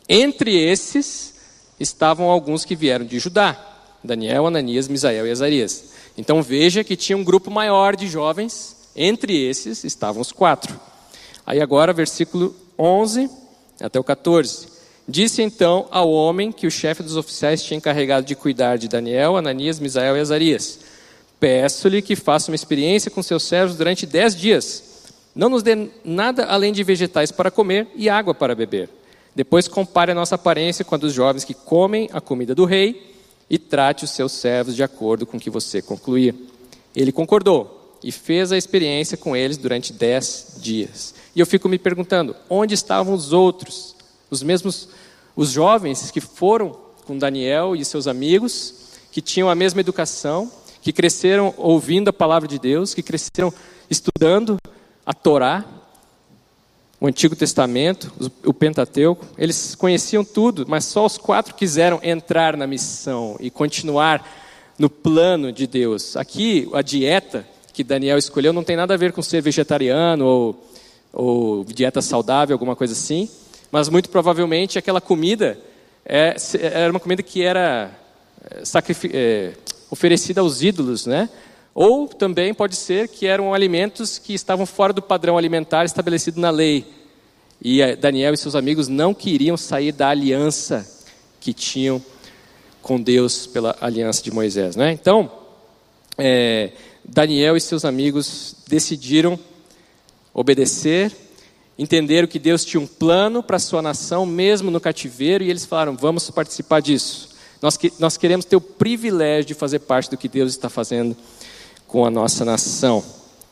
Entre 0.08 0.56
esses 0.56 1.34
estavam 1.78 2.30
alguns 2.30 2.64
que 2.64 2.74
vieram 2.74 3.04
de 3.04 3.18
Judá: 3.18 3.56
Daniel, 4.02 4.46
Ananias, 4.46 4.88
Misael 4.88 5.26
e 5.26 5.30
Azarias. 5.30 5.90
Então 6.16 6.42
veja 6.42 6.82
que 6.82 6.96
tinha 6.96 7.18
um 7.18 7.24
grupo 7.24 7.50
maior 7.50 7.94
de 7.94 8.08
jovens, 8.08 8.74
entre 8.96 9.38
esses 9.38 9.84
estavam 9.84 10.22
os 10.22 10.32
quatro. 10.32 10.80
Aí 11.44 11.60
agora, 11.60 11.92
versículo 11.92 12.56
11 12.78 13.30
até 13.82 14.00
o 14.00 14.04
14. 14.04 14.75
Disse 15.08 15.40
então 15.40 15.86
ao 15.90 16.10
homem 16.10 16.50
que 16.50 16.66
o 16.66 16.70
chefe 16.70 17.02
dos 17.02 17.16
oficiais 17.16 17.62
tinha 17.62 17.78
encarregado 17.78 18.26
de 18.26 18.34
cuidar 18.34 18.76
de 18.76 18.88
Daniel, 18.88 19.36
Ananias, 19.36 19.78
Misael 19.78 20.16
e 20.16 20.20
Azarias: 20.20 20.80
Peço-lhe 21.38 22.02
que 22.02 22.16
faça 22.16 22.50
uma 22.50 22.56
experiência 22.56 23.10
com 23.10 23.22
seus 23.22 23.44
servos 23.44 23.76
durante 23.76 24.04
dez 24.04 24.34
dias. 24.34 24.82
Não 25.34 25.48
nos 25.48 25.62
dê 25.62 25.90
nada 26.04 26.46
além 26.46 26.72
de 26.72 26.82
vegetais 26.82 27.30
para 27.30 27.50
comer 27.50 27.86
e 27.94 28.08
água 28.08 28.34
para 28.34 28.54
beber. 28.54 28.88
Depois 29.34 29.68
compare 29.68 30.10
a 30.10 30.14
nossa 30.14 30.34
aparência 30.34 30.84
com 30.84 30.94
a 30.94 30.98
dos 30.98 31.12
jovens 31.12 31.44
que 31.44 31.54
comem 31.54 32.08
a 32.12 32.20
comida 32.20 32.54
do 32.54 32.64
rei 32.64 33.14
e 33.48 33.58
trate 33.58 34.04
os 34.04 34.10
seus 34.10 34.32
servos 34.32 34.74
de 34.74 34.82
acordo 34.82 35.26
com 35.26 35.36
o 35.36 35.40
que 35.40 35.50
você 35.50 35.82
concluir. 35.82 36.34
Ele 36.96 37.12
concordou 37.12 37.98
e 38.02 38.10
fez 38.10 38.50
a 38.50 38.56
experiência 38.56 39.16
com 39.16 39.36
eles 39.36 39.56
durante 39.56 39.92
dez 39.92 40.56
dias. 40.58 41.14
E 41.34 41.38
eu 41.38 41.46
fico 41.46 41.68
me 41.68 41.78
perguntando: 41.78 42.34
onde 42.48 42.74
estavam 42.74 43.14
os 43.14 43.32
outros? 43.32 43.95
Os 44.30 44.42
mesmos, 44.42 44.88
os 45.34 45.50
jovens 45.50 46.10
que 46.10 46.20
foram 46.20 46.76
com 47.06 47.16
Daniel 47.16 47.76
e 47.76 47.84
seus 47.84 48.06
amigos, 48.08 48.74
que 49.12 49.20
tinham 49.20 49.48
a 49.48 49.54
mesma 49.54 49.80
educação, 49.80 50.50
que 50.82 50.92
cresceram 50.92 51.54
ouvindo 51.56 52.08
a 52.08 52.12
palavra 52.12 52.48
de 52.48 52.58
Deus, 52.58 52.92
que 52.92 53.02
cresceram 53.02 53.52
estudando 53.88 54.56
a 55.04 55.14
Torá, 55.14 55.64
o 57.00 57.06
Antigo 57.06 57.36
Testamento, 57.36 58.12
o 58.44 58.54
Pentateuco, 58.54 59.24
eles 59.36 59.74
conheciam 59.74 60.24
tudo, 60.24 60.64
mas 60.66 60.84
só 60.86 61.04
os 61.04 61.18
quatro 61.18 61.54
quiseram 61.54 62.00
entrar 62.02 62.56
na 62.56 62.66
missão 62.66 63.36
e 63.38 63.50
continuar 63.50 64.26
no 64.78 64.88
plano 64.88 65.52
de 65.52 65.66
Deus. 65.66 66.16
Aqui, 66.16 66.68
a 66.72 66.82
dieta 66.82 67.46
que 67.72 67.84
Daniel 67.84 68.16
escolheu 68.18 68.52
não 68.52 68.64
tem 68.64 68.76
nada 68.76 68.94
a 68.94 68.96
ver 68.96 69.12
com 69.12 69.22
ser 69.22 69.42
vegetariano 69.42 70.24
ou, 70.24 70.66
ou 71.12 71.64
dieta 71.64 72.00
saudável, 72.00 72.54
alguma 72.54 72.74
coisa 72.74 72.94
assim 72.94 73.28
mas 73.70 73.88
muito 73.88 74.08
provavelmente 74.08 74.78
aquela 74.78 75.00
comida 75.00 75.58
é, 76.04 76.36
era 76.60 76.90
uma 76.90 77.00
comida 77.00 77.22
que 77.22 77.42
era 77.42 77.90
é, 78.50 78.62
é, 79.12 79.52
oferecida 79.90 80.40
aos 80.40 80.62
ídolos, 80.62 81.04
né? 81.04 81.28
Ou 81.74 82.08
também 82.08 82.54
pode 82.54 82.76
ser 82.76 83.08
que 83.08 83.26
eram 83.26 83.52
alimentos 83.52 84.18
que 84.18 84.32
estavam 84.32 84.64
fora 84.64 84.92
do 84.92 85.02
padrão 85.02 85.36
alimentar 85.36 85.84
estabelecido 85.84 86.40
na 86.40 86.50
lei. 86.50 86.86
E 87.60 87.82
é, 87.82 87.96
Daniel 87.96 88.32
e 88.32 88.36
seus 88.36 88.54
amigos 88.54 88.88
não 88.88 89.12
queriam 89.12 89.56
sair 89.56 89.92
da 89.92 90.08
aliança 90.08 90.88
que 91.40 91.52
tinham 91.52 92.02
com 92.80 93.00
Deus 93.00 93.46
pela 93.46 93.76
aliança 93.80 94.22
de 94.22 94.30
Moisés, 94.30 94.76
né? 94.76 94.92
Então, 94.92 95.30
é, 96.16 96.70
Daniel 97.04 97.56
e 97.56 97.60
seus 97.60 97.84
amigos 97.84 98.54
decidiram 98.68 99.38
obedecer 100.32 101.12
entenderam 101.78 102.26
que 102.26 102.38
Deus 102.38 102.64
tinha 102.64 102.80
um 102.80 102.86
plano 102.86 103.42
para 103.42 103.56
a 103.56 103.60
sua 103.60 103.82
nação, 103.82 104.24
mesmo 104.24 104.70
no 104.70 104.80
cativeiro, 104.80 105.44
e 105.44 105.50
eles 105.50 105.64
falaram: 105.64 105.96
vamos 105.96 106.30
participar 106.30 106.80
disso. 106.80 107.30
Nós, 107.60 107.76
que, 107.76 107.92
nós 107.98 108.16
queremos 108.16 108.44
ter 108.44 108.56
o 108.56 108.60
privilégio 108.60 109.46
de 109.46 109.54
fazer 109.54 109.80
parte 109.80 110.10
do 110.10 110.16
que 110.16 110.28
Deus 110.28 110.52
está 110.52 110.68
fazendo 110.68 111.16
com 111.86 112.04
a 112.04 112.10
nossa 112.10 112.44
nação. 112.44 113.04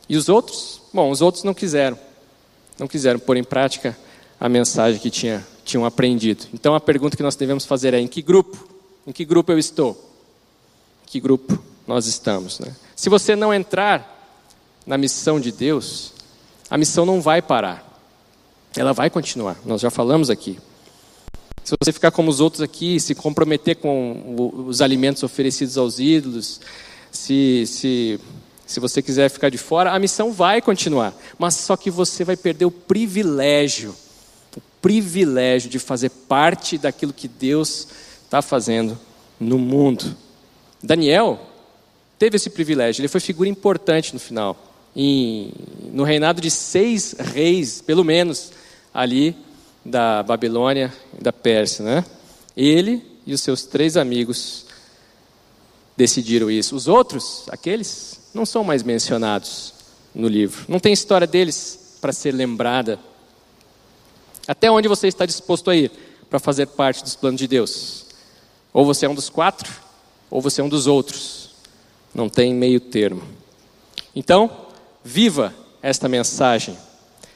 E 0.08 0.16
os 0.16 0.28
outros? 0.28 0.80
Bom, 0.92 1.10
os 1.10 1.20
outros 1.20 1.44
não 1.44 1.54
quiseram. 1.54 1.98
Não 2.78 2.86
quiseram 2.86 3.18
pôr 3.18 3.36
em 3.36 3.44
prática 3.44 3.96
a 4.40 4.48
mensagem 4.48 5.00
que 5.00 5.10
tinha, 5.10 5.46
tinham 5.64 5.84
aprendido. 5.84 6.46
Então 6.52 6.74
a 6.74 6.80
pergunta 6.80 7.16
que 7.16 7.22
nós 7.22 7.36
devemos 7.36 7.64
fazer 7.64 7.94
é: 7.94 8.00
em 8.00 8.08
que 8.08 8.22
grupo? 8.22 8.68
Em 9.06 9.12
que 9.12 9.24
grupo 9.24 9.52
eu 9.52 9.58
estou? 9.58 9.92
Em 11.04 11.10
que 11.10 11.20
grupo 11.20 11.58
nós 11.86 12.06
estamos? 12.06 12.58
Né? 12.58 12.74
Se 12.96 13.08
você 13.08 13.36
não 13.36 13.52
entrar 13.52 14.12
na 14.86 14.98
missão 14.98 15.38
de 15.38 15.52
Deus, 15.52 16.12
a 16.68 16.76
missão 16.76 17.06
não 17.06 17.20
vai 17.20 17.40
parar 17.40 17.93
ela 18.76 18.92
vai 18.92 19.10
continuar. 19.10 19.56
Nós 19.64 19.80
já 19.80 19.90
falamos 19.90 20.30
aqui. 20.30 20.58
Se 21.64 21.74
você 21.82 21.92
ficar 21.92 22.10
como 22.10 22.30
os 22.30 22.40
outros 22.40 22.60
aqui, 22.60 23.00
se 23.00 23.14
comprometer 23.14 23.76
com 23.76 24.34
os 24.68 24.82
alimentos 24.82 25.22
oferecidos 25.22 25.78
aos 25.78 25.98
ídolos, 25.98 26.60
se, 27.10 27.64
se, 27.66 28.20
se 28.66 28.80
você 28.80 29.00
quiser 29.00 29.30
ficar 29.30 29.48
de 29.48 29.56
fora, 29.56 29.92
a 29.92 29.98
missão 29.98 30.30
vai 30.30 30.60
continuar. 30.60 31.14
Mas 31.38 31.54
só 31.54 31.76
que 31.76 31.90
você 31.90 32.22
vai 32.22 32.36
perder 32.36 32.66
o 32.66 32.70
privilégio, 32.70 33.94
o 34.54 34.60
privilégio 34.82 35.70
de 35.70 35.78
fazer 35.78 36.10
parte 36.10 36.76
daquilo 36.76 37.14
que 37.14 37.28
Deus 37.28 37.88
está 38.24 38.42
fazendo 38.42 38.98
no 39.40 39.58
mundo. 39.58 40.14
Daniel 40.82 41.40
teve 42.18 42.36
esse 42.36 42.50
privilégio, 42.50 43.00
ele 43.00 43.08
foi 43.08 43.20
figura 43.20 43.48
importante 43.48 44.12
no 44.12 44.20
final. 44.20 44.56
No 45.92 46.04
reinado 46.04 46.40
de 46.40 46.50
seis 46.50 47.14
reis, 47.18 47.80
pelo 47.80 48.04
menos, 48.04 48.52
ali 48.94 49.36
da 49.84 50.22
Babilônia 50.22 50.94
e 51.18 51.22
da 51.22 51.32
Pérsia, 51.32 51.84
né? 51.84 52.04
Ele 52.56 53.04
e 53.26 53.34
os 53.34 53.40
seus 53.40 53.64
três 53.64 53.96
amigos 53.96 54.66
decidiram 55.96 56.50
isso. 56.50 56.76
Os 56.76 56.86
outros, 56.86 57.46
aqueles, 57.50 58.20
não 58.32 58.46
são 58.46 58.62
mais 58.62 58.82
mencionados 58.82 59.74
no 60.14 60.28
livro. 60.28 60.64
Não 60.68 60.78
tem 60.78 60.92
história 60.92 61.26
deles 61.26 61.98
para 62.00 62.12
ser 62.12 62.32
lembrada. 62.32 62.98
Até 64.46 64.70
onde 64.70 64.86
você 64.88 65.08
está 65.08 65.26
disposto 65.26 65.70
a 65.70 65.76
ir 65.76 65.90
para 66.30 66.38
fazer 66.38 66.66
parte 66.66 67.02
dos 67.02 67.16
planos 67.16 67.40
de 67.40 67.48
Deus? 67.48 68.06
Ou 68.72 68.84
você 68.84 69.06
é 69.06 69.08
um 69.08 69.14
dos 69.14 69.28
quatro, 69.28 69.72
ou 70.30 70.40
você 70.40 70.60
é 70.60 70.64
um 70.64 70.68
dos 70.68 70.86
outros. 70.86 71.50
Não 72.14 72.28
tem 72.28 72.54
meio 72.54 72.80
termo. 72.80 73.22
Então, 74.14 74.68
viva 75.02 75.54
esta 75.82 76.08
mensagem. 76.08 76.76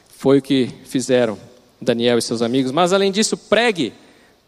Foi 0.09 0.39
o 0.39 0.41
que 0.41 0.69
fizeram 0.85 1.37
Daniel 1.81 2.17
e 2.17 2.21
seus 2.21 2.41
amigos, 2.41 2.71
mas 2.71 2.91
além 2.91 3.11
disso, 3.11 3.37
pregue, 3.37 3.93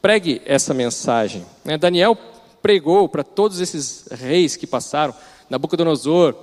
pregue 0.01 0.41
essa 0.45 0.73
mensagem. 0.73 1.45
Né? 1.63 1.77
Daniel 1.77 2.17
pregou 2.61 3.07
para 3.07 3.23
todos 3.23 3.59
esses 3.59 4.07
reis 4.11 4.55
que 4.55 4.67
passaram, 4.67 5.13
Nabucodonosor, 5.49 6.35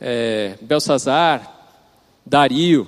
é, 0.00 0.56
Belsazar, 0.60 1.76
Dario. 2.24 2.86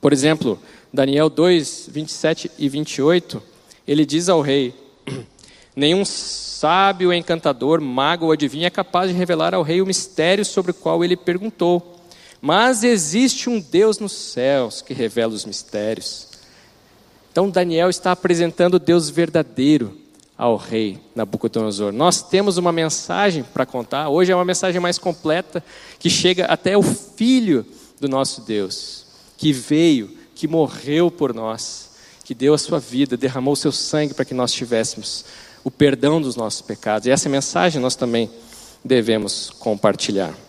Por 0.00 0.12
exemplo, 0.12 0.58
Daniel 0.92 1.28
2, 1.28 1.88
27 1.90 2.50
e 2.58 2.68
28, 2.68 3.42
ele 3.86 4.04
diz 4.04 4.28
ao 4.28 4.40
rei: 4.40 4.74
Nenhum 5.74 6.04
sábio, 6.04 7.12
encantador, 7.12 7.80
mago 7.80 8.26
ou 8.26 8.32
adivinho 8.32 8.66
é 8.66 8.70
capaz 8.70 9.10
de 9.10 9.16
revelar 9.16 9.54
ao 9.54 9.62
rei 9.62 9.80
o 9.80 9.86
mistério 9.86 10.44
sobre 10.44 10.70
o 10.70 10.74
qual 10.74 11.02
ele 11.04 11.16
perguntou. 11.16 11.93
Mas 12.46 12.84
existe 12.84 13.48
um 13.48 13.58
Deus 13.58 13.98
nos 13.98 14.12
céus 14.12 14.82
que 14.82 14.92
revela 14.92 15.32
os 15.32 15.46
mistérios. 15.46 16.28
Então 17.32 17.48
Daniel 17.48 17.88
está 17.88 18.12
apresentando 18.12 18.74
o 18.74 18.78
Deus 18.78 19.08
verdadeiro 19.08 19.96
ao 20.36 20.54
rei 20.54 21.00
Nabucodonosor. 21.14 21.90
Nós 21.90 22.20
temos 22.20 22.58
uma 22.58 22.70
mensagem 22.70 23.42
para 23.42 23.64
contar. 23.64 24.10
Hoje 24.10 24.30
é 24.30 24.34
uma 24.34 24.44
mensagem 24.44 24.78
mais 24.78 24.98
completa 24.98 25.64
que 25.98 26.10
chega 26.10 26.44
até 26.44 26.76
o 26.76 26.82
filho 26.82 27.64
do 27.98 28.10
nosso 28.10 28.42
Deus, 28.42 29.06
que 29.38 29.50
veio, 29.50 30.14
que 30.34 30.46
morreu 30.46 31.10
por 31.10 31.32
nós, 31.32 31.92
que 32.24 32.34
deu 32.34 32.52
a 32.52 32.58
sua 32.58 32.78
vida, 32.78 33.16
derramou 33.16 33.54
o 33.54 33.56
seu 33.56 33.72
sangue 33.72 34.12
para 34.12 34.26
que 34.26 34.34
nós 34.34 34.52
tivéssemos 34.52 35.24
o 35.64 35.70
perdão 35.70 36.20
dos 36.20 36.36
nossos 36.36 36.60
pecados. 36.60 37.06
E 37.06 37.10
essa 37.10 37.26
mensagem 37.26 37.80
nós 37.80 37.96
também 37.96 38.30
devemos 38.84 39.48
compartilhar. 39.48 40.43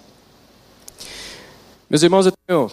Meus 1.88 2.02
irmãos, 2.02 2.26
eu 2.26 2.32
tenho 2.48 2.72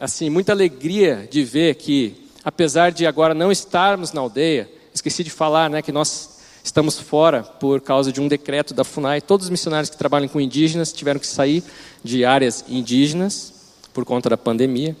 assim 0.00 0.28
muita 0.28 0.50
alegria 0.50 1.28
de 1.30 1.44
ver 1.44 1.76
que, 1.76 2.28
apesar 2.42 2.90
de 2.90 3.06
agora 3.06 3.32
não 3.32 3.52
estarmos 3.52 4.12
na 4.12 4.20
aldeia, 4.20 4.68
esqueci 4.92 5.22
de 5.22 5.30
falar, 5.30 5.70
né, 5.70 5.80
que 5.80 5.92
nós 5.92 6.40
estamos 6.64 6.98
fora 6.98 7.44
por 7.44 7.80
causa 7.80 8.10
de 8.10 8.20
um 8.20 8.26
decreto 8.26 8.74
da 8.74 8.82
Funai. 8.82 9.20
Todos 9.20 9.46
os 9.46 9.50
missionários 9.50 9.90
que 9.90 9.96
trabalham 9.96 10.26
com 10.26 10.40
indígenas 10.40 10.92
tiveram 10.92 11.20
que 11.20 11.26
sair 11.26 11.62
de 12.02 12.24
áreas 12.24 12.64
indígenas 12.68 13.54
por 13.94 14.04
conta 14.04 14.28
da 14.28 14.36
pandemia. 14.36 14.96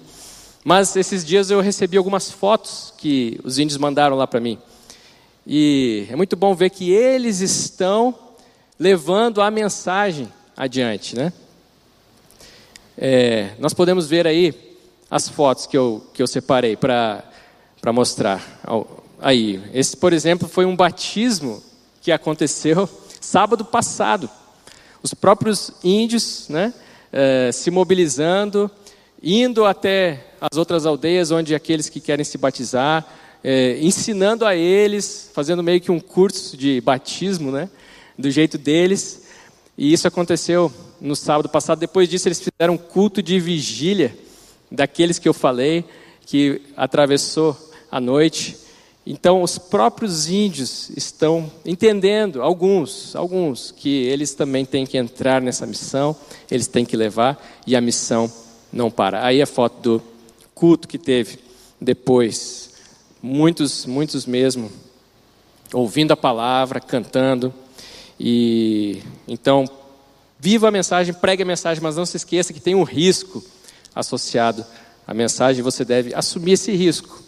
Mas 0.64 0.94
esses 0.94 1.24
dias 1.24 1.50
eu 1.50 1.60
recebi 1.60 1.96
algumas 1.96 2.30
fotos 2.30 2.94
que 2.96 3.40
os 3.42 3.58
índios 3.58 3.76
mandaram 3.76 4.16
lá 4.16 4.28
para 4.28 4.38
mim. 4.38 4.56
E 5.44 6.06
é 6.08 6.14
muito 6.14 6.36
bom 6.36 6.54
ver 6.54 6.70
que 6.70 6.92
eles 6.92 7.40
estão 7.40 8.14
levando 8.78 9.42
a 9.42 9.50
mensagem 9.50 10.28
adiante, 10.56 11.16
né? 11.16 11.32
É, 13.00 13.50
nós 13.60 13.72
podemos 13.72 14.08
ver 14.08 14.26
aí 14.26 14.52
as 15.08 15.28
fotos 15.28 15.66
que 15.66 15.78
eu, 15.78 16.04
que 16.12 16.20
eu 16.20 16.26
separei 16.26 16.76
para 16.76 17.22
mostrar. 17.92 18.44
Aí, 19.20 19.62
esse, 19.72 19.96
por 19.96 20.12
exemplo, 20.12 20.48
foi 20.48 20.64
um 20.64 20.74
batismo 20.74 21.62
que 22.02 22.10
aconteceu 22.10 22.88
sábado 23.20 23.64
passado. 23.64 24.28
Os 25.00 25.14
próprios 25.14 25.70
índios 25.84 26.48
né, 26.48 26.74
é, 27.12 27.52
se 27.52 27.70
mobilizando, 27.70 28.68
indo 29.22 29.64
até 29.64 30.32
as 30.40 30.58
outras 30.58 30.84
aldeias 30.84 31.30
onde 31.30 31.54
aqueles 31.54 31.88
que 31.88 32.00
querem 32.00 32.24
se 32.24 32.36
batizar, 32.36 33.06
é, 33.44 33.78
ensinando 33.80 34.44
a 34.44 34.56
eles, 34.56 35.30
fazendo 35.32 35.62
meio 35.62 35.80
que 35.80 35.92
um 35.92 36.00
curso 36.00 36.56
de 36.56 36.80
batismo, 36.80 37.52
né, 37.52 37.70
do 38.18 38.28
jeito 38.28 38.58
deles. 38.58 39.22
E 39.76 39.92
isso 39.92 40.08
aconteceu 40.08 40.72
no 41.00 41.14
sábado 41.14 41.48
passado. 41.48 41.78
Depois 41.78 42.08
disso, 42.08 42.28
eles 42.28 42.40
fizeram 42.40 42.74
um 42.74 42.78
culto 42.78 43.22
de 43.22 43.38
vigília 43.38 44.16
daqueles 44.70 45.18
que 45.18 45.28
eu 45.28 45.34
falei, 45.34 45.84
que 46.26 46.60
atravessou 46.76 47.56
a 47.90 48.00
noite. 48.00 48.56
Então, 49.06 49.42
os 49.42 49.56
próprios 49.56 50.28
índios 50.28 50.90
estão 50.90 51.50
entendendo, 51.64 52.42
alguns, 52.42 53.16
alguns, 53.16 53.70
que 53.70 53.88
eles 53.88 54.34
também 54.34 54.66
têm 54.66 54.86
que 54.86 54.98
entrar 54.98 55.40
nessa 55.40 55.64
missão, 55.64 56.14
eles 56.50 56.66
têm 56.66 56.84
que 56.84 56.96
levar, 56.96 57.42
e 57.66 57.74
a 57.74 57.80
missão 57.80 58.30
não 58.70 58.90
para. 58.90 59.24
Aí 59.24 59.40
a 59.40 59.46
foto 59.46 59.80
do 59.80 60.02
culto 60.54 60.86
que 60.86 60.98
teve 60.98 61.38
depois, 61.80 62.70
muitos, 63.22 63.86
muitos 63.86 64.26
mesmo, 64.26 64.70
ouvindo 65.72 66.12
a 66.12 66.16
palavra, 66.16 66.78
cantando, 66.78 67.54
e 68.20 69.02
então 69.26 69.64
Viva 70.40 70.68
a 70.68 70.70
mensagem, 70.70 71.12
pregue 71.12 71.42
a 71.42 71.46
mensagem, 71.46 71.82
mas 71.82 71.96
não 71.96 72.06
se 72.06 72.16
esqueça 72.16 72.52
que 72.52 72.60
tem 72.60 72.74
um 72.74 72.84
risco 72.84 73.42
associado 73.94 74.64
à 75.06 75.12
mensagem, 75.12 75.62
você 75.62 75.84
deve 75.84 76.14
assumir 76.14 76.52
esse 76.52 76.72
risco. 76.72 77.22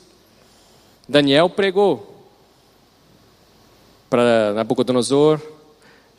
Daniel 1.08 1.50
pregou 1.50 2.28
para 4.08 4.52
Nabucodonosor, 4.54 5.40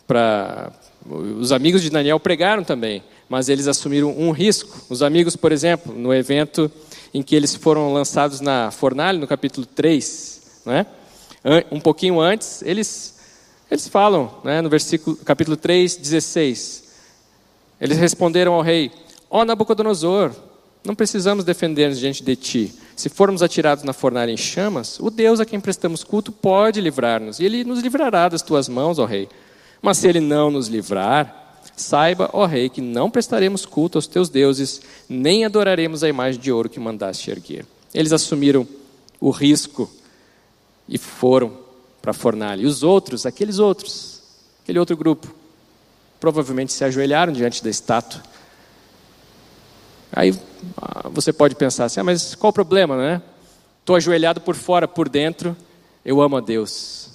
para 0.06 0.74
os 1.06 1.52
amigos 1.52 1.82
de 1.82 1.90
Daniel 1.90 2.20
pregaram 2.20 2.64
também, 2.64 3.04
mas 3.30 3.48
eles 3.48 3.68
assumiram 3.68 4.10
um 4.18 4.32
risco. 4.32 4.86
Os 4.90 5.02
amigos, 5.02 5.36
por 5.36 5.52
exemplo, 5.52 5.94
no 5.94 6.14
evento 6.14 6.70
em 7.14 7.24
que 7.24 7.36
eles 7.36 7.56
foram 7.56 7.94
lançados 7.94 8.42
na 8.42 8.72
fornalha, 8.72 9.18
no 9.18 9.28
capítulo 9.28 9.66
3, 9.66 10.62
né? 10.66 10.86
um 11.72 11.80
pouquinho 11.80 12.20
antes, 12.20 12.62
eles, 12.62 13.16
eles 13.70 13.88
falam, 13.88 14.32
né, 14.44 14.62
no 14.62 14.70
versículo, 14.70 15.16
capítulo 15.18 15.58
3, 15.58 15.96
16, 15.96 16.81
eles 17.82 17.98
responderam 17.98 18.54
ao 18.54 18.62
rei: 18.62 18.92
Ó 19.30 19.42
oh, 19.42 19.46
Nabucodonosor, 19.46 20.32
não 20.86 20.94
precisamos 20.94 21.44
defender-nos 21.44 22.00
diante 22.00 22.24
de 22.24 22.36
ti. 22.36 22.74
Se 22.96 23.10
formos 23.10 23.42
atirados 23.42 23.84
na 23.84 23.94
fornalha 23.94 24.32
em 24.32 24.38
chamas, 24.38 25.00
o 25.00 25.10
Deus 25.10 25.40
a 25.40 25.46
quem 25.46 25.60
prestamos 25.60 26.04
culto 26.04 26.32
pode 26.32 26.80
livrar-nos, 26.80 27.40
e 27.40 27.46
ele 27.46 27.64
nos 27.64 27.80
livrará 27.80 28.30
das 28.30 28.44
tuas 28.44 28.70
mãos, 28.70 29.00
ó 29.00 29.06
rei. 29.06 29.28
Mas 29.82 29.98
se 29.98 30.08
ele 30.08 30.20
não 30.20 30.52
nos 30.52 30.68
livrar, 30.68 31.60
saiba, 31.76 32.30
ó 32.34 32.46
rei, 32.46 32.70
que 32.70 32.82
não 32.82 33.10
prestaremos 33.10 33.66
culto 33.66 33.98
aos 33.98 34.06
teus 34.06 34.30
deuses, 34.30 34.82
nem 35.10 35.44
adoraremos 35.44 36.04
a 36.04 36.10
imagem 36.10 36.40
de 36.40 36.52
ouro 36.52 36.70
que 36.70 36.80
mandaste 36.80 37.32
erguer. 37.32 37.66
Eles 37.94 38.14
assumiram 38.14 38.68
o 39.20 39.32
risco 39.32 39.92
e 40.88 40.98
foram 40.98 41.58
para 42.02 42.12
a 42.12 42.14
fornalha. 42.14 42.62
E 42.62 42.66
os 42.66 42.84
outros, 42.84 43.26
aqueles 43.26 43.60
outros, 43.60 44.22
aquele 44.64 44.80
outro 44.80 44.96
grupo, 44.96 45.34
provavelmente 46.22 46.72
se 46.72 46.84
ajoelharam 46.86 47.34
diante 47.34 47.64
da 47.64 47.70
estátua. 47.70 48.22
Aí 50.14 50.40
ah, 50.78 51.10
você 51.10 51.34
pode 51.34 51.56
pensar 51.56 51.86
assim, 51.86 52.00
ah, 52.00 52.04
mas 52.04 52.36
qual 52.36 52.52
o 52.52 52.54
problema, 52.54 52.96
né? 52.96 53.22
Estou 53.80 53.96
ajoelhado 53.96 54.40
por 54.40 54.56
fora, 54.56 54.88
por 54.88 55.10
dentro, 55.10 55.58
eu 56.06 56.22
amo 56.22 56.38
a 56.38 56.40
Deus. 56.40 57.10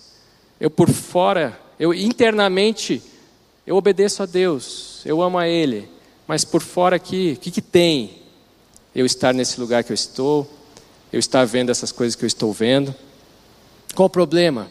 Eu 0.60 0.68
por 0.68 0.90
fora, 0.90 1.58
eu 1.78 1.94
internamente, 1.94 3.00
eu 3.64 3.76
obedeço 3.76 4.24
a 4.24 4.26
Deus, 4.26 5.02
eu 5.06 5.22
amo 5.22 5.38
a 5.38 5.46
Ele. 5.46 5.88
Mas 6.26 6.44
por 6.44 6.60
fora 6.60 6.96
aqui, 6.96 7.34
o 7.36 7.40
que, 7.40 7.52
que 7.52 7.62
tem? 7.62 8.22
Eu 8.92 9.06
estar 9.06 9.32
nesse 9.32 9.60
lugar 9.60 9.84
que 9.84 9.92
eu 9.92 9.94
estou, 9.94 10.50
eu 11.12 11.20
estar 11.20 11.44
vendo 11.44 11.70
essas 11.70 11.92
coisas 11.92 12.16
que 12.16 12.24
eu 12.24 12.26
estou 12.26 12.52
vendo. 12.52 12.92
Qual 13.94 14.06
o 14.06 14.10
problema? 14.10 14.68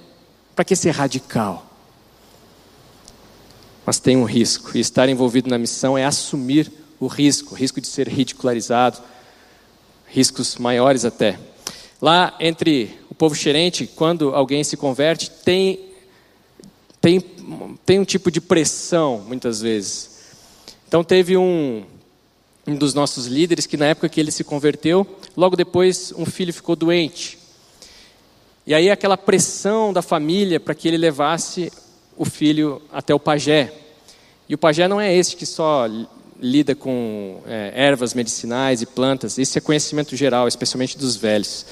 Para 0.53 0.65
que 0.65 0.75
ser 0.75 0.91
radical? 0.91 1.64
Mas 3.85 3.99
tem 3.99 4.17
um 4.17 4.23
risco. 4.23 4.75
E 4.75 4.79
estar 4.79 5.07
envolvido 5.07 5.49
na 5.49 5.57
missão 5.57 5.97
é 5.97 6.03
assumir 6.03 6.71
o 6.99 7.07
risco, 7.07 7.53
o 7.53 7.57
risco 7.57 7.79
de 7.79 7.87
ser 7.87 8.07
ridicularizado, 8.07 8.97
riscos 10.07 10.57
maiores 10.57 11.05
até. 11.05 11.37
Lá 12.01 12.35
entre 12.39 12.97
o 13.09 13.15
povo 13.15 13.35
xerente, 13.35 13.87
quando 13.87 14.33
alguém 14.33 14.63
se 14.63 14.75
converte, 14.75 15.29
tem, 15.29 15.79
tem, 16.99 17.19
tem 17.85 17.99
um 17.99 18.05
tipo 18.05 18.31
de 18.31 18.41
pressão, 18.41 19.23
muitas 19.27 19.61
vezes. 19.61 20.15
Então 20.87 21.03
teve 21.03 21.37
um, 21.37 21.83
um 22.67 22.75
dos 22.75 22.93
nossos 22.93 23.27
líderes 23.27 23.65
que 23.65 23.77
na 23.77 23.87
época 23.87 24.09
que 24.09 24.19
ele 24.19 24.31
se 24.31 24.43
converteu, 24.43 25.05
logo 25.35 25.55
depois 25.55 26.13
um 26.17 26.25
filho 26.25 26.53
ficou 26.53 26.75
doente. 26.75 27.37
E 28.67 28.73
aí 28.73 28.89
aquela 28.89 29.17
pressão 29.17 29.93
da 29.93 30.01
família 30.01 30.59
para 30.59 30.73
que 30.73 30.87
ele 30.87 30.97
levasse 30.97 31.71
o 32.17 32.25
filho 32.25 32.81
até 32.91 33.13
o 33.13 33.19
pajé. 33.19 33.71
E 34.47 34.55
o 34.55 34.57
pajé 34.57 34.87
não 34.87 34.99
é 35.01 35.13
esse 35.13 35.35
que 35.35 35.45
só 35.45 35.87
lida 36.39 36.75
com 36.75 37.41
é, 37.47 37.71
ervas 37.75 38.13
medicinais 38.13 38.81
e 38.81 38.85
plantas, 38.85 39.37
esse 39.37 39.57
é 39.57 39.61
conhecimento 39.61 40.15
geral, 40.15 40.47
especialmente 40.47 40.97
dos 40.97 41.15
velhos, 41.15 41.65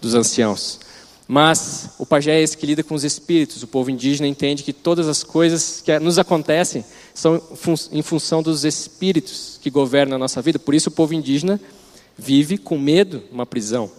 dos 0.00 0.14
anciãos. 0.14 0.80
Mas 1.28 1.90
o 1.98 2.06
pajé 2.06 2.38
é 2.38 2.42
esse 2.42 2.56
que 2.56 2.66
lida 2.66 2.84
com 2.84 2.94
os 2.94 3.02
espíritos. 3.02 3.62
O 3.62 3.66
povo 3.66 3.90
indígena 3.90 4.28
entende 4.28 4.62
que 4.62 4.72
todas 4.72 5.08
as 5.08 5.24
coisas 5.24 5.82
que 5.84 5.98
nos 5.98 6.18
acontecem 6.18 6.84
são 7.12 7.42
em 7.90 8.02
função 8.02 8.42
dos 8.42 8.64
espíritos 8.64 9.58
que 9.60 9.68
governam 9.68 10.14
a 10.14 10.18
nossa 10.18 10.40
vida. 10.40 10.58
Por 10.58 10.74
isso 10.74 10.88
o 10.88 10.92
povo 10.92 11.14
indígena 11.14 11.60
vive 12.16 12.56
com 12.56 12.78
medo 12.78 13.24
numa 13.30 13.44
prisão. 13.44 13.90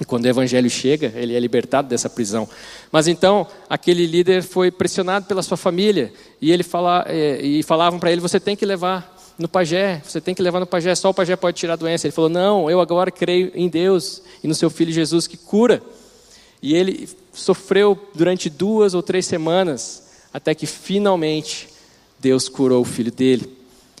E 0.00 0.04
quando 0.04 0.24
o 0.24 0.28
evangelho 0.28 0.68
chega, 0.68 1.12
ele 1.14 1.36
é 1.36 1.40
libertado 1.40 1.88
dessa 1.88 2.10
prisão. 2.10 2.48
Mas 2.90 3.06
então, 3.06 3.46
aquele 3.68 4.06
líder 4.06 4.42
foi 4.42 4.70
pressionado 4.70 5.26
pela 5.26 5.42
sua 5.42 5.56
família 5.56 6.12
e, 6.40 6.50
ele 6.50 6.64
fala, 6.64 7.04
é, 7.08 7.40
e 7.40 7.62
falavam 7.62 7.98
para 7.98 8.10
ele: 8.10 8.20
você 8.20 8.40
tem 8.40 8.56
que 8.56 8.66
levar 8.66 9.14
no 9.38 9.48
pajé, 9.48 10.02
você 10.04 10.20
tem 10.20 10.34
que 10.34 10.42
levar 10.42 10.60
no 10.60 10.66
pajé, 10.66 10.94
só 10.94 11.10
o 11.10 11.14
pajé 11.14 11.36
pode 11.36 11.56
tirar 11.56 11.74
a 11.74 11.76
doença. 11.76 12.06
Ele 12.06 12.12
falou: 12.12 12.28
não, 12.28 12.68
eu 12.68 12.80
agora 12.80 13.10
creio 13.10 13.52
em 13.54 13.68
Deus 13.68 14.20
e 14.42 14.48
no 14.48 14.54
seu 14.54 14.68
filho 14.68 14.92
Jesus 14.92 15.26
que 15.26 15.36
cura. 15.36 15.80
E 16.60 16.74
ele 16.74 17.08
sofreu 17.32 17.98
durante 18.14 18.48
duas 18.48 18.94
ou 18.94 19.02
três 19.02 19.26
semanas, 19.26 20.02
até 20.32 20.54
que 20.54 20.66
finalmente 20.66 21.68
Deus 22.18 22.48
curou 22.48 22.80
o 22.80 22.84
filho 22.84 23.12
dele. 23.12 23.48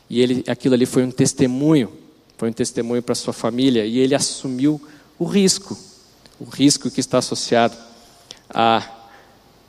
E 0.08 0.20
ele, 0.20 0.44
aquilo 0.48 0.74
ali 0.74 0.86
foi 0.86 1.04
um 1.04 1.10
testemunho, 1.10 1.92
foi 2.36 2.48
um 2.48 2.52
testemunho 2.52 3.02
para 3.02 3.14
sua 3.14 3.32
família, 3.32 3.84
e 3.84 3.98
ele 3.98 4.14
assumiu 4.14 4.80
o 5.18 5.24
risco, 5.24 5.76
o 6.40 6.44
risco 6.44 6.90
que 6.90 7.00
está 7.00 7.18
associado 7.18 7.76
a 8.48 8.82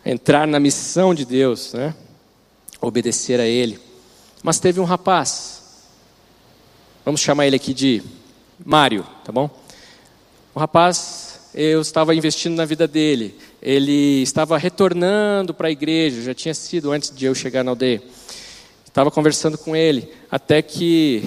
entrar 0.05 0.47
na 0.47 0.59
missão 0.59 1.13
de 1.13 1.25
Deus, 1.25 1.73
né? 1.73 1.93
obedecer 2.81 3.39
a 3.39 3.45
Ele. 3.45 3.79
Mas 4.43 4.59
teve 4.59 4.79
um 4.79 4.83
rapaz, 4.83 5.63
vamos 7.03 7.19
chamar 7.21 7.47
ele 7.47 7.55
aqui 7.55 7.73
de 7.73 8.03
Mário, 8.63 9.05
tá 9.23 9.31
bom? 9.31 9.49
O 10.53 10.59
rapaz, 10.59 11.49
eu 11.53 11.81
estava 11.81 12.13
investindo 12.13 12.55
na 12.55 12.63
vida 12.63 12.87
dele, 12.87 13.35
ele 13.61 14.21
estava 14.21 14.57
retornando 14.57 15.53
para 15.53 15.67
a 15.67 15.71
igreja, 15.71 16.21
já 16.21 16.33
tinha 16.33 16.53
sido 16.53 16.91
antes 16.91 17.09
de 17.09 17.25
eu 17.25 17.33
chegar 17.33 17.63
na 17.63 17.71
aldeia. 17.71 18.03
Estava 18.85 19.09
conversando 19.09 19.57
com 19.57 19.75
ele, 19.75 20.13
até 20.29 20.61
que 20.61 21.23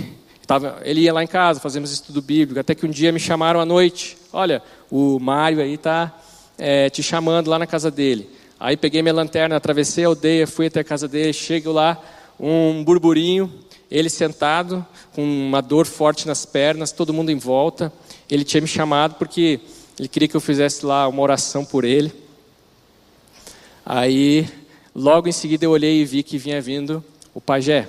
Tava, 0.49 0.81
ele 0.83 1.03
ia 1.03 1.13
lá 1.13 1.23
em 1.23 1.27
casa, 1.27 1.61
fazemos 1.61 1.93
estudo 1.93 2.23
bíblico, 2.23 2.59
até 2.59 2.75
que 2.75 2.87
um 2.87 2.89
dia 2.89 3.13
me 3.13 3.21
chamaram 3.21 3.61
à 3.61 3.67
noite. 3.67 4.17
Olha, 4.33 4.63
o 4.91 5.19
Mário 5.19 5.61
aí 5.61 5.75
está 5.75 6.19
é, 6.57 6.89
te 6.89 7.03
chamando 7.03 7.51
lá 7.51 7.59
na 7.59 7.67
casa 7.67 7.91
dele. 7.91 8.31
Aí 8.59 8.75
peguei 8.75 9.03
minha 9.03 9.13
lanterna, 9.13 9.57
atravessei 9.57 10.07
a 10.07 10.09
aldeia, 10.09 10.47
fui 10.47 10.69
até 10.69 10.81
a 10.81 10.85
casa 10.85 11.07
dele, 11.07 11.35
chego 11.35 11.71
lá, 11.71 12.03
um 12.41 12.83
burburinho, 12.83 13.53
ele 13.91 14.09
sentado, 14.09 14.87
com 15.13 15.23
uma 15.23 15.61
dor 15.61 15.85
forte 15.85 16.27
nas 16.27 16.47
pernas, 16.47 16.93
todo 16.93 17.13
mundo 17.13 17.31
em 17.31 17.37
volta. 17.37 17.93
Ele 18.31 18.43
tinha 18.43 18.63
me 18.63 18.67
chamado 18.67 19.17
porque 19.17 19.61
ele 19.99 20.09
queria 20.09 20.29
que 20.29 20.37
eu 20.37 20.41
fizesse 20.41 20.87
lá 20.87 21.07
uma 21.09 21.21
oração 21.21 21.63
por 21.63 21.85
ele. 21.85 22.11
Aí, 23.85 24.49
logo 24.95 25.29
em 25.29 25.33
seguida, 25.33 25.67
eu 25.67 25.73
olhei 25.73 26.01
e 26.01 26.07
vi 26.07 26.23
que 26.23 26.39
vinha 26.39 26.59
vindo 26.59 27.05
o 27.35 27.41
pajé. 27.41 27.87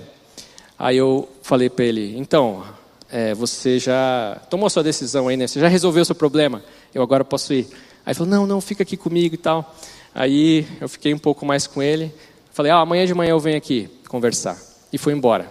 Aí 0.80 0.96
eu 0.96 1.28
falei 1.44 1.70
para 1.70 1.84
ele, 1.84 2.18
então, 2.18 2.64
é, 3.12 3.36
você 3.36 3.78
já 3.78 4.42
tomou 4.50 4.70
sua 4.70 4.82
decisão 4.82 5.28
aí, 5.28 5.36
né? 5.36 5.46
Você 5.46 5.60
já 5.60 5.68
resolveu 5.68 6.02
o 6.04 6.06
seu 6.06 6.16
problema? 6.16 6.64
Eu 6.96 7.04
agora 7.04 7.26
posso 7.26 7.54
ir. 7.54 7.68
Aí 8.06 8.12
ele 8.12 8.16
falou, 8.16 8.32
não, 8.32 8.48
não, 8.48 8.62
fica 8.62 8.84
aqui 8.84 8.96
comigo 8.96 9.36
e 9.36 9.38
tal. 9.38 9.76
Aí 10.16 10.66
eu 10.80 10.88
fiquei 10.88 11.14
um 11.14 11.20
pouco 11.20 11.46
mais 11.46 11.68
com 11.68 11.84
ele. 11.84 12.14
Falei, 12.54 12.72
ah, 12.72 12.78
amanhã 12.78 13.06
de 13.06 13.14
manhã 13.14 13.32
eu 13.32 13.40
venho 13.40 13.58
aqui 13.58 13.90
conversar. 14.08 14.58
E 14.92 14.98
fui 14.98 15.12
embora. 15.14 15.50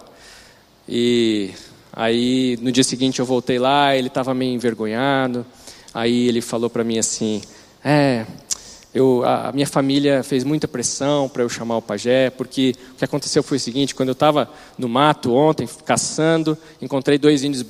E 0.88 1.53
Aí 2.01 2.57
no 2.62 2.71
dia 2.71 2.85
seguinte 2.85 3.19
eu 3.19 3.27
voltei 3.27 3.59
lá, 3.59 3.97
ele 3.97 4.07
estava 4.07 4.33
meio 4.33 4.55
envergonhado. 4.55 5.45
Aí 5.93 6.29
ele 6.29 6.41
falou 6.41 6.71
para 6.71 6.85
mim 6.85 6.97
assim: 6.97 7.43
É, 7.85 8.25
eu, 8.94 9.22
a 9.24 9.53
minha 9.53 9.66
família 9.66 10.22
fez 10.22 10.44
muita 10.44 10.66
pressão 10.66 11.29
para 11.29 11.42
eu 11.42 11.48
chamar 11.48 11.77
o 11.77 11.83
pajé, 11.83 12.31
porque 12.31 12.74
o 12.92 12.96
que 12.96 13.05
aconteceu 13.05 13.42
foi 13.42 13.59
o 13.59 13.61
seguinte: 13.61 13.94
quando 13.94 14.09
eu 14.09 14.14
estava 14.14 14.51
no 14.79 14.88
mato 14.88 15.35
ontem, 15.35 15.68
caçando, 15.85 16.57
encontrei 16.81 17.18
dois 17.18 17.44
índios, 17.44 17.64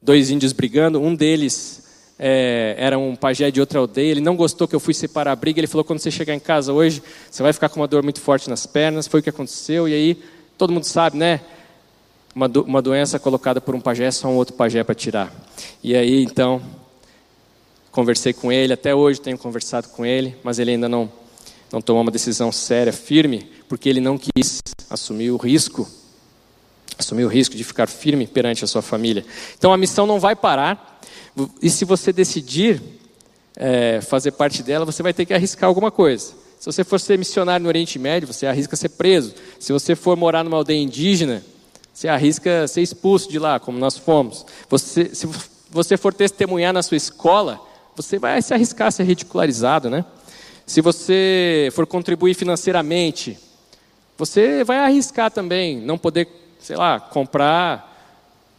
dois 0.00 0.30
índios 0.30 0.52
brigando. 0.52 1.00
Um 1.00 1.14
deles 1.14 1.86
é, 2.18 2.74
era 2.78 2.98
um 2.98 3.14
pajé 3.14 3.50
de 3.50 3.60
outra 3.60 3.78
aldeia. 3.78 4.10
Ele 4.10 4.22
não 4.22 4.34
gostou 4.34 4.66
que 4.66 4.74
eu 4.74 4.80
fui 4.80 4.94
separar 4.94 5.32
a 5.32 5.36
briga. 5.36 5.60
Ele 5.60 5.66
falou: 5.66 5.84
quando 5.84 5.98
você 5.98 6.10
chegar 6.10 6.34
em 6.34 6.40
casa 6.40 6.72
hoje, 6.72 7.02
você 7.30 7.42
vai 7.42 7.52
ficar 7.52 7.68
com 7.68 7.80
uma 7.80 7.86
dor 7.86 8.02
muito 8.02 8.20
forte 8.22 8.48
nas 8.48 8.64
pernas. 8.64 9.06
Foi 9.06 9.20
o 9.20 9.22
que 9.22 9.30
aconteceu. 9.30 9.86
E 9.86 9.92
aí, 9.92 10.22
todo 10.56 10.72
mundo 10.72 10.84
sabe, 10.84 11.18
né? 11.18 11.42
Uma, 12.34 12.48
do, 12.48 12.62
uma 12.62 12.80
doença 12.80 13.18
colocada 13.18 13.60
por 13.60 13.74
um 13.74 13.80
pajé, 13.80 14.10
só 14.10 14.28
um 14.28 14.36
outro 14.36 14.54
pajé 14.54 14.82
para 14.82 14.94
tirar. 14.94 15.32
E 15.82 15.94
aí, 15.94 16.24
então, 16.24 16.62
conversei 17.98 18.32
com 18.32 18.52
ele, 18.52 18.72
até 18.72 18.94
hoje 18.94 19.20
tenho 19.20 19.36
conversado 19.36 19.88
com 19.88 20.06
ele, 20.06 20.36
mas 20.44 20.60
ele 20.60 20.70
ainda 20.70 20.88
não, 20.88 21.10
não 21.72 21.80
tomou 21.80 22.00
uma 22.00 22.12
decisão 22.12 22.52
séria, 22.52 22.92
firme, 22.92 23.50
porque 23.68 23.88
ele 23.88 24.00
não 24.00 24.16
quis 24.16 24.60
assumir 24.88 25.32
o 25.32 25.36
risco, 25.36 25.84
assumir 26.96 27.24
o 27.24 27.28
risco 27.28 27.56
de 27.56 27.64
ficar 27.64 27.88
firme 27.88 28.24
perante 28.24 28.62
a 28.62 28.68
sua 28.68 28.82
família. 28.82 29.26
Então 29.58 29.72
a 29.72 29.76
missão 29.76 30.06
não 30.06 30.20
vai 30.20 30.36
parar, 30.36 31.00
e 31.60 31.68
se 31.68 31.84
você 31.84 32.12
decidir 32.12 32.80
é, 33.56 34.00
fazer 34.00 34.30
parte 34.30 34.62
dela, 34.62 34.84
você 34.84 35.02
vai 35.02 35.12
ter 35.12 35.26
que 35.26 35.34
arriscar 35.34 35.66
alguma 35.66 35.90
coisa. 35.90 36.34
Se 36.60 36.66
você 36.66 36.84
for 36.84 37.00
ser 37.00 37.18
missionário 37.18 37.64
no 37.64 37.68
Oriente 37.68 37.98
Médio, 37.98 38.32
você 38.32 38.46
arrisca 38.46 38.76
ser 38.76 38.90
preso. 38.90 39.34
Se 39.58 39.72
você 39.72 39.96
for 39.96 40.16
morar 40.16 40.44
numa 40.44 40.56
aldeia 40.56 40.80
indígena, 40.80 41.42
você 41.92 42.06
arrisca 42.06 42.68
ser 42.68 42.80
expulso 42.80 43.28
de 43.28 43.40
lá, 43.40 43.58
como 43.58 43.76
nós 43.76 43.98
fomos. 43.98 44.46
Você, 44.70 45.12
se 45.12 45.28
você 45.68 45.96
for 45.96 46.14
testemunhar 46.14 46.72
na 46.72 46.80
sua 46.80 46.96
escola, 46.96 47.66
você 48.02 48.18
vai 48.18 48.40
se 48.40 48.54
arriscar 48.54 48.88
a 48.88 48.90
ser 48.90 49.04
ridicularizado, 49.04 49.90
né? 49.90 50.04
Se 50.64 50.80
você 50.80 51.68
for 51.72 51.86
contribuir 51.86 52.34
financeiramente, 52.34 53.38
você 54.16 54.62
vai 54.62 54.78
arriscar 54.78 55.30
também 55.30 55.80
não 55.80 55.98
poder, 55.98 56.28
sei 56.60 56.76
lá, 56.76 57.00
comprar 57.00 57.86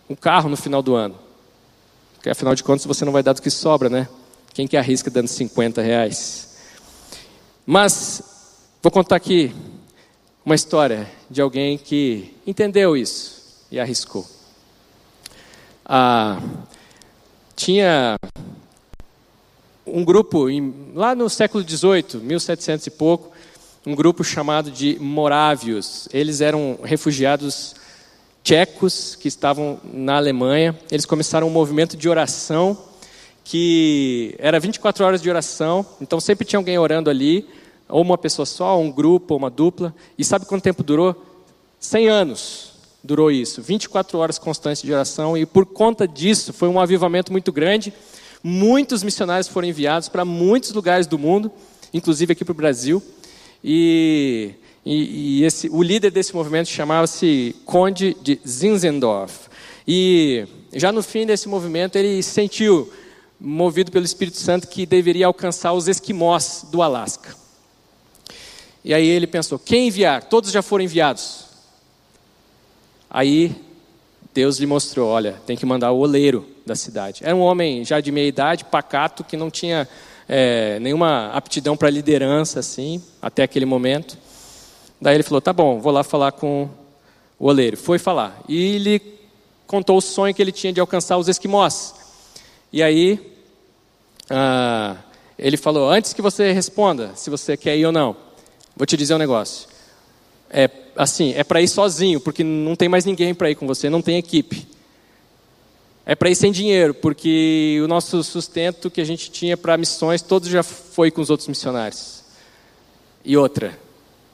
um 0.09 0.15
carro 0.15 0.49
no 0.49 0.57
final 0.57 0.81
do 0.81 0.95
ano. 0.95 1.15
Porque 2.15 2.29
afinal 2.29 2.53
de 2.53 2.63
contas 2.63 2.85
você 2.85 3.05
não 3.05 3.13
vai 3.13 3.23
dar 3.23 3.33
do 3.33 3.41
que 3.41 3.49
sobra, 3.49 3.89
né? 3.89 4.09
Quem 4.53 4.67
que 4.67 4.75
arrisca 4.75 5.09
dando 5.09 5.27
50 5.27 5.81
reais? 5.81 6.57
Mas, 7.65 8.21
vou 8.81 8.91
contar 8.91 9.15
aqui 9.15 9.55
uma 10.43 10.55
história 10.55 11.09
de 11.29 11.41
alguém 11.41 11.77
que 11.77 12.35
entendeu 12.45 12.97
isso 12.97 13.63
e 13.71 13.79
arriscou. 13.79 14.25
Ah, 15.85 16.41
tinha 17.55 18.17
um 19.93 20.03
grupo, 20.03 20.47
lá 20.93 21.15
no 21.15 21.29
século 21.29 21.63
XVIII, 21.67 22.21
1700 22.21 22.87
e 22.87 22.91
pouco, 22.91 23.31
um 23.85 23.95
grupo 23.95 24.23
chamado 24.23 24.71
de 24.71 24.97
Morávios. 24.99 26.07
Eles 26.13 26.41
eram 26.41 26.79
refugiados 26.83 27.75
tchecos 28.43 29.15
que 29.15 29.27
estavam 29.27 29.79
na 29.83 30.17
Alemanha. 30.17 30.77
Eles 30.91 31.05
começaram 31.05 31.47
um 31.47 31.51
movimento 31.51 31.95
de 31.97 32.07
oração 32.09 32.77
que 33.43 34.35
era 34.37 34.59
24 34.59 35.03
horas 35.03 35.21
de 35.21 35.29
oração, 35.29 35.85
então 35.99 36.19
sempre 36.19 36.45
tinha 36.45 36.59
alguém 36.59 36.77
orando 36.77 37.09
ali 37.09 37.47
ou 37.87 38.01
uma 38.03 38.17
pessoa 38.17 38.45
só, 38.45 38.79
um 38.79 38.91
grupo, 38.91 39.33
ou 39.33 39.39
uma 39.39 39.49
dupla. 39.49 39.93
E 40.17 40.23
sabe 40.23 40.45
quanto 40.45 40.61
tempo 40.61 40.83
durou? 40.83 41.15
100 41.79 42.07
anos 42.07 42.73
durou 43.03 43.31
isso, 43.31 43.61
24 43.61 44.19
horas 44.19 44.37
constantes 44.37 44.83
de 44.83 44.93
oração, 44.93 45.37
e 45.37 45.45
por 45.45 45.65
conta 45.65 46.07
disso 46.07 46.53
foi 46.53 46.67
um 46.67 46.79
avivamento 46.79 47.31
muito 47.31 47.51
grande. 47.51 47.93
Muitos 48.43 49.03
missionários 49.03 49.47
foram 49.47 49.67
enviados 49.67 50.07
para 50.07 50.23
muitos 50.23 50.71
lugares 50.71 51.05
do 51.05 51.19
mundo, 51.19 51.51
inclusive 51.93 52.31
aqui 52.31 52.45
para 52.45 52.51
o 52.53 52.55
Brasil. 52.55 53.03
E, 53.63 54.51
e, 54.85 55.39
e 55.39 55.43
esse, 55.43 55.69
o 55.69 55.83
líder 55.83 56.11
desse 56.11 56.33
movimento 56.33 56.67
chamava-se 56.69 57.55
Conde 57.65 58.15
de 58.21 58.39
Zinzendorf. 58.47 59.49
E 59.85 60.47
já 60.73 60.91
no 60.91 61.03
fim 61.03 61.25
desse 61.25 61.49
movimento 61.49 61.97
ele 61.97 62.23
sentiu, 62.23 62.91
movido 63.39 63.91
pelo 63.91 64.05
Espírito 64.05 64.37
Santo, 64.37 64.67
que 64.67 64.85
deveria 64.85 65.25
alcançar 65.25 65.73
os 65.73 65.87
esquimós 65.87 66.65
do 66.71 66.81
Alasca. 66.81 67.35
E 68.83 68.93
aí 68.93 69.05
ele 69.05 69.27
pensou: 69.27 69.59
quem 69.59 69.87
enviar? 69.87 70.23
Todos 70.23 70.51
já 70.51 70.61
foram 70.61 70.85
enviados. 70.85 71.45
Aí 73.09 73.55
Deus 74.33 74.57
lhe 74.57 74.65
mostrou: 74.65 75.09
olha, 75.09 75.33
tem 75.45 75.57
que 75.57 75.65
mandar 75.65 75.91
o 75.91 75.99
oleiro 75.99 76.47
da 76.65 76.75
cidade. 76.75 77.21
Era 77.23 77.35
um 77.35 77.41
homem 77.41 77.83
já 77.83 77.99
de 77.99 78.11
meia 78.11 78.27
idade, 78.27 78.65
pacato, 78.65 79.23
que 79.23 79.35
não 79.35 79.49
tinha 79.49 79.87
é, 80.27 80.79
nenhuma 80.79 81.31
aptidão 81.33 81.75
para 81.75 81.89
liderança, 81.89 82.59
assim, 82.59 83.01
até 83.21 83.43
aquele 83.43 83.65
momento. 83.65 84.17
Daí 85.01 85.15
ele 85.15 85.23
falou: 85.23 85.41
tá 85.41 85.53
bom, 85.53 85.79
vou 85.79 85.91
lá 85.91 86.03
falar 86.03 86.31
com 86.31 86.69
o 87.37 87.47
oleiro. 87.47 87.77
Foi 87.77 87.99
falar. 87.99 88.41
E 88.47 88.75
ele 88.75 89.01
contou 89.67 89.97
o 89.97 90.01
sonho 90.01 90.33
que 90.33 90.41
ele 90.41 90.51
tinha 90.51 90.73
de 90.73 90.79
alcançar 90.79 91.17
os 91.17 91.27
esquimós. 91.27 91.95
E 92.71 92.83
aí, 92.83 93.35
ah, 94.29 94.95
ele 95.37 95.57
falou: 95.57 95.89
antes 95.89 96.13
que 96.13 96.21
você 96.21 96.51
responda 96.51 97.11
se 97.15 97.29
você 97.29 97.57
quer 97.57 97.77
ir 97.77 97.85
ou 97.85 97.91
não, 97.91 98.15
Vou 98.79 98.85
te 98.85 98.95
dizer 98.95 99.13
um 99.13 99.17
negócio. 99.17 99.67
É 100.49 100.69
assim, 100.99 101.33
é 101.33 101.45
para 101.45 101.61
ir 101.61 101.67
sozinho, 101.69 102.19
porque 102.19 102.43
não 102.43 102.75
tem 102.75 102.89
mais 102.89 103.05
ninguém 103.05 103.33
para 103.33 103.49
ir 103.49 103.55
com 103.55 103.65
você, 103.65 103.89
não 103.89 104.01
tem 104.01 104.17
equipe. 104.17 104.67
É 106.05 106.13
para 106.13 106.29
ir 106.29 106.35
sem 106.35 106.51
dinheiro, 106.51 106.93
porque 106.93 107.79
o 107.81 107.87
nosso 107.87 108.21
sustento 108.21 108.91
que 108.91 108.99
a 108.99 109.05
gente 109.05 109.31
tinha 109.31 109.55
para 109.55 109.77
missões, 109.77 110.21
todo 110.21 110.49
já 110.49 110.61
foi 110.61 111.09
com 111.09 111.21
os 111.21 111.29
outros 111.29 111.47
missionários. 111.47 112.21
E 113.23 113.37
outra, 113.37 113.79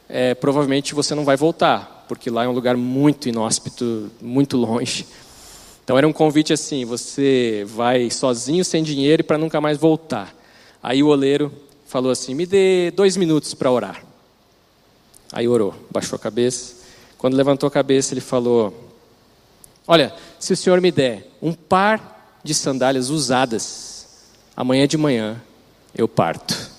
é, 0.10 0.34
provavelmente 0.34 0.95
você 0.95 1.13
não 1.13 1.23
vai 1.23 1.38
voltar, 1.38 2.06
porque 2.08 2.32
lá 2.32 2.45
é 2.45 2.47
um 2.47 2.54
lugar 2.54 2.75
muito 2.75 3.30
inóspito, 3.30 4.10
muito 4.19 4.58
longe. 4.58 5.06
Então 5.84 5.95
era 5.99 6.08
um 6.08 6.13
convite 6.13 6.51
assim: 6.51 6.84
você 6.84 7.63
vai 7.67 8.10
sozinho, 8.10 8.65
sem 8.65 8.82
dinheiro 8.82 9.21
e 9.21 9.23
para 9.23 9.38
nunca 9.38 9.62
mais 9.62 9.78
voltar. 9.78 10.36
Aí 10.82 11.04
o 11.04 11.08
oleiro 11.10 11.51
falou 11.86 12.10
assim: 12.10 12.34
me 12.34 12.47
dê 12.47 12.89
dois 12.89 13.15
minutos 13.17 13.54
para 13.54 13.69
orar. 13.69 14.05
Aí 15.36 15.50
orou, 15.50 15.76
baixou 15.91 16.15
a 16.15 16.19
cabeça. 16.19 16.76
Quando 17.17 17.36
levantou 17.36 17.67
a 17.67 17.71
cabeça, 17.71 18.13
ele 18.13 18.21
falou: 18.21 18.74
Olha, 19.86 20.15
se 20.39 20.54
o 20.54 20.56
senhor 20.56 20.80
me 20.80 20.93
der 20.93 21.28
um 21.41 21.52
par 21.52 22.39
de 22.41 22.54
sandálias 22.54 23.10
usadas, 23.10 24.30
amanhã 24.56 24.88
de 24.88 24.98
manhã 24.98 25.41
eu 25.93 26.08
parto. 26.08 26.71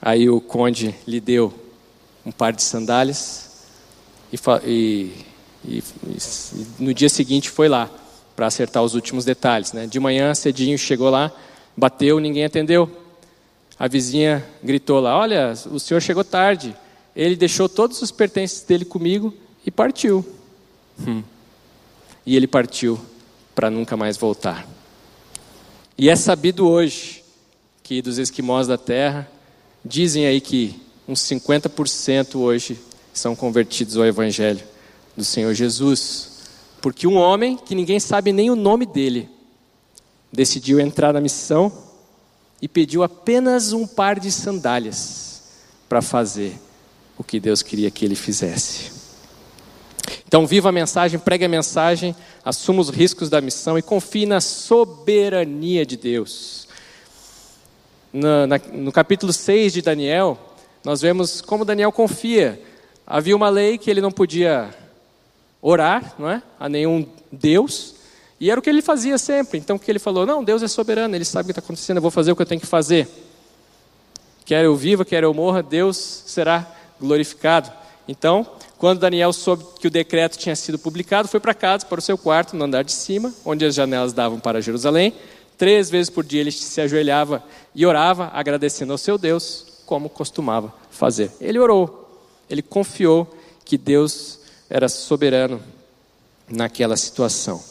Aí 0.00 0.30
o 0.30 0.40
conde 0.40 0.94
lhe 1.08 1.20
deu 1.20 1.52
um 2.24 2.30
par 2.30 2.52
de 2.52 2.62
sandálias 2.62 3.64
e, 4.32 4.38
e, 4.64 5.12
e, 5.64 5.82
e 6.14 6.66
no 6.78 6.94
dia 6.94 7.08
seguinte 7.08 7.50
foi 7.50 7.68
lá 7.68 7.90
para 8.36 8.46
acertar 8.46 8.84
os 8.84 8.94
últimos 8.94 9.24
detalhes. 9.24 9.72
Né? 9.72 9.88
De 9.88 9.98
manhã, 9.98 10.32
cedinho, 10.36 10.78
chegou 10.78 11.10
lá, 11.10 11.32
bateu, 11.76 12.20
ninguém 12.20 12.44
atendeu 12.44 12.88
a 13.78 13.86
vizinha 13.86 14.44
gritou 14.62 15.00
lá: 15.00 15.16
Olha, 15.16 15.52
o 15.70 15.78
senhor 15.78 16.00
chegou 16.00 16.24
tarde. 16.24 16.74
Ele 17.14 17.36
deixou 17.36 17.68
todos 17.68 18.00
os 18.02 18.10
pertences 18.10 18.62
dele 18.62 18.84
comigo 18.84 19.34
e 19.64 19.70
partiu. 19.70 20.24
Hum. 21.06 21.22
E 22.24 22.36
ele 22.36 22.46
partiu 22.46 22.98
para 23.54 23.70
nunca 23.70 23.96
mais 23.96 24.16
voltar. 24.16 24.66
E 25.96 26.08
é 26.08 26.14
sabido 26.14 26.68
hoje 26.68 27.24
que 27.82 28.02
dos 28.02 28.18
esquimós 28.18 28.66
da 28.66 28.76
terra, 28.76 29.28
dizem 29.84 30.26
aí 30.26 30.40
que 30.40 30.78
uns 31.08 31.20
50% 31.20 32.36
hoje 32.36 32.78
são 33.14 33.34
convertidos 33.34 33.96
ao 33.96 34.04
Evangelho 34.04 34.62
do 35.16 35.24
Senhor 35.24 35.54
Jesus. 35.54 36.42
Porque 36.80 37.06
um 37.06 37.16
homem 37.16 37.56
que 37.56 37.74
ninguém 37.74 37.98
sabe 37.98 38.32
nem 38.32 38.50
o 38.50 38.54
nome 38.54 38.86
dele 38.86 39.28
decidiu 40.32 40.78
entrar 40.78 41.12
na 41.12 41.20
missão 41.20 41.72
e 42.60 42.68
pediu 42.68 43.02
apenas 43.02 43.72
um 43.72 43.86
par 43.86 44.18
de 44.18 44.30
sandálias 44.30 45.42
para 45.88 46.02
fazer 46.02 46.58
o 47.16 47.24
que 47.24 47.40
Deus 47.40 47.62
queria 47.62 47.90
que 47.90 48.04
ele 48.04 48.14
fizesse. 48.14 48.98
Então, 50.26 50.46
viva 50.46 50.68
a 50.68 50.72
mensagem, 50.72 51.18
pregue 51.18 51.44
a 51.44 51.48
mensagem, 51.48 52.14
assuma 52.44 52.80
os 52.80 52.90
riscos 52.90 53.30
da 53.30 53.40
missão 53.40 53.78
e 53.78 53.82
confie 53.82 54.26
na 54.26 54.40
soberania 54.40 55.86
de 55.86 55.96
Deus. 55.96 56.68
No, 58.12 58.46
na, 58.46 58.60
no 58.72 58.92
capítulo 58.92 59.32
6 59.32 59.72
de 59.72 59.82
Daniel, 59.82 60.38
nós 60.84 61.00
vemos 61.00 61.40
como 61.40 61.64
Daniel 61.64 61.92
confia. 61.92 62.60
Havia 63.06 63.36
uma 63.36 63.48
lei 63.48 63.78
que 63.78 63.90
ele 63.90 64.00
não 64.00 64.10
podia 64.10 64.74
orar 65.60 66.14
não 66.18 66.30
é? 66.30 66.42
a 66.58 66.68
nenhum 66.68 67.06
Deus, 67.32 67.94
e 68.40 68.50
era 68.50 68.58
o 68.58 68.62
que 68.62 68.70
ele 68.70 68.82
fazia 68.82 69.18
sempre. 69.18 69.58
Então 69.58 69.76
o 69.76 69.78
que 69.78 69.90
ele 69.90 69.98
falou? 69.98 70.24
Não, 70.24 70.44
Deus 70.44 70.62
é 70.62 70.68
soberano, 70.68 71.14
ele 71.14 71.24
sabe 71.24 71.44
o 71.44 71.46
que 71.46 71.52
está 71.52 71.64
acontecendo, 71.64 71.96
eu 71.96 72.02
vou 72.02 72.10
fazer 72.10 72.32
o 72.32 72.36
que 72.36 72.42
eu 72.42 72.46
tenho 72.46 72.60
que 72.60 72.66
fazer. 72.66 73.08
Quer 74.44 74.64
eu 74.64 74.74
viva, 74.76 75.04
quer 75.04 75.24
eu 75.24 75.34
morra, 75.34 75.62
Deus 75.62 76.22
será 76.26 76.66
glorificado. 77.00 77.70
Então, 78.06 78.46
quando 78.78 79.00
Daniel 79.00 79.32
soube 79.32 79.64
que 79.78 79.86
o 79.86 79.90
decreto 79.90 80.38
tinha 80.38 80.56
sido 80.56 80.78
publicado, 80.78 81.28
foi 81.28 81.40
para 81.40 81.52
casa, 81.52 81.84
para 81.84 81.98
o 81.98 82.02
seu 82.02 82.16
quarto, 82.16 82.56
no 82.56 82.64
andar 82.64 82.82
de 82.82 82.92
cima, 82.92 83.34
onde 83.44 83.64
as 83.64 83.74
janelas 83.74 84.12
davam 84.12 84.40
para 84.40 84.62
Jerusalém. 84.62 85.12
Três 85.58 85.90
vezes 85.90 86.08
por 86.08 86.24
dia 86.24 86.40
ele 86.40 86.52
se 86.52 86.80
ajoelhava 86.80 87.42
e 87.74 87.84
orava, 87.84 88.30
agradecendo 88.32 88.92
ao 88.92 88.98
seu 88.98 89.18
Deus, 89.18 89.82
como 89.84 90.08
costumava 90.08 90.72
fazer. 90.90 91.30
Ele 91.40 91.58
orou, 91.58 92.22
ele 92.48 92.62
confiou 92.62 93.28
que 93.64 93.76
Deus 93.76 94.38
era 94.70 94.88
soberano 94.88 95.60
naquela 96.48 96.96
situação. 96.96 97.62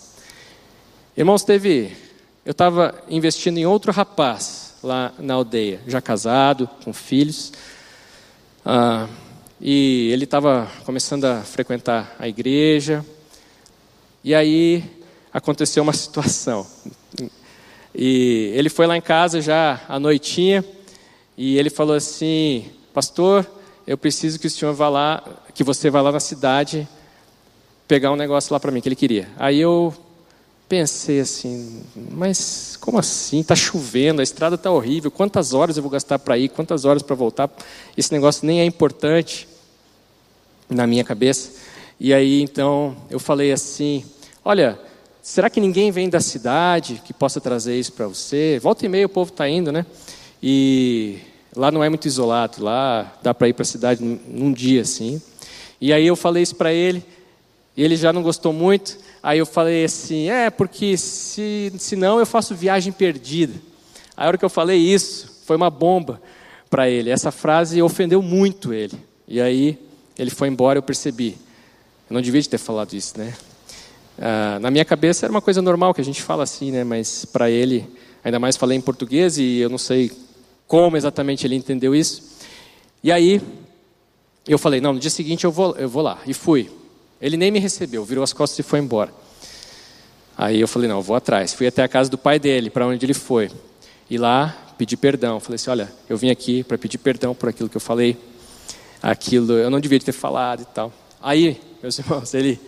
Irmãos, 1.17 1.43
teve. 1.43 1.97
Eu 2.45 2.51
estava 2.51 2.93
investindo 3.09 3.57
em 3.57 3.65
outro 3.65 3.91
rapaz 3.91 4.75
lá 4.83 5.11
na 5.17 5.33
aldeia, 5.33 5.81
já 5.87 5.99
casado, 5.99 6.69
com 6.85 6.93
filhos. 6.93 7.51
Ah, 8.63 9.07
e 9.59 10.11
ele 10.13 10.25
estava 10.25 10.71
começando 10.85 11.25
a 11.25 11.41
frequentar 11.41 12.15
a 12.19 12.27
igreja. 12.27 13.03
E 14.23 14.35
aí 14.35 14.83
aconteceu 15.33 15.81
uma 15.81 15.91
situação. 15.97 16.67
E 17.95 18.51
ele 18.53 18.69
foi 18.69 18.85
lá 18.85 18.95
em 18.95 19.01
casa 19.01 19.41
já 19.41 19.81
à 19.89 19.99
noitinha 19.99 20.63
e 21.35 21.57
ele 21.57 21.71
falou 21.71 21.95
assim: 21.95 22.69
"Pastor, 22.93 23.43
eu 23.87 23.97
preciso 23.97 24.37
que 24.37 24.45
o 24.45 24.51
senhor 24.51 24.75
vá 24.75 24.87
lá, 24.87 25.23
que 25.55 25.63
você 25.63 25.89
vá 25.89 25.99
lá 25.99 26.11
na 26.11 26.19
cidade 26.19 26.87
pegar 27.87 28.11
um 28.11 28.15
negócio 28.15 28.53
lá 28.53 28.59
para 28.59 28.71
mim 28.71 28.81
que 28.81 28.87
ele 28.87 28.95
queria". 28.95 29.27
Aí 29.39 29.59
eu 29.59 29.91
pensei 30.67 31.19
assim, 31.19 31.81
mas 32.11 32.77
como 32.81 32.99
assim? 32.99 33.39
Está 33.39 33.55
chovendo, 33.55 34.19
a 34.19 34.23
estrada 34.23 34.55
está 34.55 34.69
horrível. 34.69 35.09
Quantas 35.09 35.53
horas 35.53 35.77
eu 35.77 35.83
vou 35.83 35.91
gastar 35.91 36.19
para 36.19 36.37
ir? 36.37 36.49
Quantas 36.49 36.85
horas 36.85 37.01
para 37.01 37.15
voltar? 37.15 37.49
Esse 37.95 38.11
negócio 38.11 38.45
nem 38.45 38.59
é 38.59 38.65
importante 38.65 39.47
na 40.69 40.85
minha 40.85 41.03
cabeça. 41.03 41.51
E 41.99 42.13
aí 42.13 42.41
então 42.41 42.95
eu 43.09 43.19
falei 43.19 43.51
assim: 43.51 44.03
olha, 44.43 44.77
será 45.21 45.49
que 45.49 45.61
ninguém 45.61 45.89
vem 45.89 46.09
da 46.09 46.19
cidade 46.19 47.01
que 47.03 47.13
possa 47.13 47.39
trazer 47.39 47.79
isso 47.79 47.93
para 47.93 48.07
você? 48.07 48.59
Volta 48.61 48.85
e 48.85 48.89
meia 48.89 49.05
o 49.05 49.09
povo 49.09 49.31
está 49.31 49.47
indo, 49.47 49.71
né? 49.71 49.85
E 50.43 51.19
lá 51.55 51.71
não 51.71 51.83
é 51.83 51.89
muito 51.89 52.07
isolado, 52.07 52.63
lá 52.63 53.17
dá 53.23 53.33
para 53.33 53.47
ir 53.47 53.53
para 53.53 53.63
a 53.63 53.65
cidade 53.65 54.03
num 54.03 54.51
dia 54.51 54.81
assim. 54.81 55.21
E 55.79 55.93
aí 55.93 56.05
eu 56.05 56.15
falei 56.15 56.43
isso 56.43 56.55
para 56.55 56.73
ele, 56.73 57.03
e 57.75 57.83
ele 57.83 57.95
já 57.95 58.11
não 58.11 58.21
gostou 58.21 58.51
muito. 58.51 58.97
Aí 59.27 59.39
eu 59.39 59.45
falei 59.45 59.83
assim: 59.83 60.29
é, 60.29 60.49
porque 60.49 60.95
se, 60.95 61.73
se 61.77 61.97
não 61.97 62.17
eu 62.17 62.25
faço 62.25 62.55
viagem 62.55 62.93
perdida. 62.93 63.55
A 64.15 64.25
hora 64.25 64.37
que 64.37 64.45
eu 64.45 64.49
falei 64.49 64.77
isso, 64.77 65.41
foi 65.45 65.57
uma 65.57 65.69
bomba 65.69 66.21
para 66.69 66.89
ele. 66.89 67.09
Essa 67.09 67.29
frase 67.29 67.81
ofendeu 67.81 68.21
muito 68.21 68.73
ele. 68.73 68.97
E 69.27 69.41
aí 69.41 69.77
ele 70.17 70.29
foi 70.29 70.47
embora, 70.47 70.79
eu 70.79 70.81
percebi. 70.81 71.37
Eu 72.09 72.13
não 72.13 72.21
devia 72.21 72.41
ter 72.41 72.57
falado 72.57 72.93
isso, 72.93 73.17
né? 73.17 73.33
Ah, 74.17 74.59
na 74.61 74.71
minha 74.71 74.85
cabeça 74.85 75.25
era 75.25 75.31
uma 75.31 75.41
coisa 75.41 75.61
normal 75.61 75.93
que 75.93 75.99
a 75.99 76.05
gente 76.05 76.21
fala 76.21 76.43
assim, 76.43 76.71
né? 76.71 76.85
Mas 76.85 77.25
para 77.25 77.51
ele, 77.51 77.85
ainda 78.23 78.39
mais 78.39 78.55
falei 78.55 78.77
em 78.77 78.81
português 78.81 79.37
e 79.37 79.57
eu 79.57 79.69
não 79.69 79.77
sei 79.77 80.09
como 80.65 80.95
exatamente 80.95 81.45
ele 81.45 81.55
entendeu 81.55 81.93
isso. 81.93 82.23
E 83.03 83.11
aí 83.11 83.41
eu 84.47 84.57
falei, 84.57 84.79
não, 84.79 84.93
no 84.93 85.01
dia 85.01 85.11
seguinte 85.11 85.43
eu 85.43 85.51
vou, 85.51 85.75
eu 85.75 85.89
vou 85.89 86.01
lá. 86.01 86.17
E 86.25 86.33
fui. 86.33 86.71
Ele 87.21 87.37
nem 87.37 87.51
me 87.51 87.59
recebeu, 87.59 88.05
virou 88.05 88.23
as 88.23 88.33
costas 88.33 88.59
e 88.59 88.63
foi 88.63 88.79
embora. 88.79 89.11
Aí 90.37 90.61
eu 90.61 90.67
falei, 90.67 90.87
não, 90.87 90.97
eu 90.97 91.01
vou 91.01 91.15
atrás. 91.15 91.53
Fui 91.53 91.65
até 91.65 91.83
a 91.83 91.87
casa 91.87 92.09
do 92.09 92.17
pai 92.17 92.39
dele, 92.39 92.69
para 92.69 92.85
onde 92.85 93.05
ele 93.05 93.13
foi. 93.13 93.49
E 94.09 94.17
lá 94.17 94.55
pedi 94.77 94.95
perdão. 94.95 95.39
Falei 95.39 95.55
assim, 95.55 95.69
olha, 95.69 95.91
eu 96.07 96.17
vim 96.17 96.29
aqui 96.29 96.63
para 96.63 96.77
pedir 96.77 96.99
perdão 96.99 97.33
por 97.33 97.49
aquilo 97.49 97.67
que 97.67 97.77
eu 97.77 97.81
falei 97.81 98.17
aquilo, 99.01 99.53
eu 99.53 99.69
não 99.69 99.79
devia 99.79 99.99
ter 99.99 100.11
falado 100.11 100.61
e 100.61 100.65
tal. 100.65 100.91
Aí, 101.21 101.59
meus 101.81 101.97
irmãos, 101.99 102.33
ele 102.33 102.59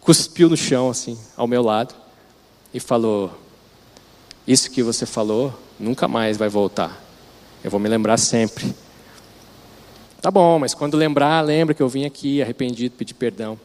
cuspiu 0.00 0.48
no 0.48 0.56
chão, 0.56 0.90
assim, 0.90 1.18
ao 1.36 1.46
meu 1.46 1.62
lado, 1.62 1.94
e 2.72 2.80
falou: 2.80 3.32
Isso 4.46 4.70
que 4.70 4.82
você 4.82 5.06
falou 5.06 5.52
nunca 5.78 6.08
mais 6.08 6.36
vai 6.36 6.48
voltar. 6.48 7.00
Eu 7.62 7.70
vou 7.70 7.78
me 7.78 7.88
lembrar 7.88 8.16
sempre. 8.16 8.74
Tá 10.22 10.30
bom, 10.30 10.56
mas 10.56 10.72
quando 10.72 10.96
lembrar, 10.96 11.40
lembra 11.40 11.74
que 11.74 11.82
eu 11.82 11.88
vim 11.88 12.04
aqui 12.04 12.40
arrependido, 12.40 12.94
pedir 12.94 13.14
perdão. 13.14 13.58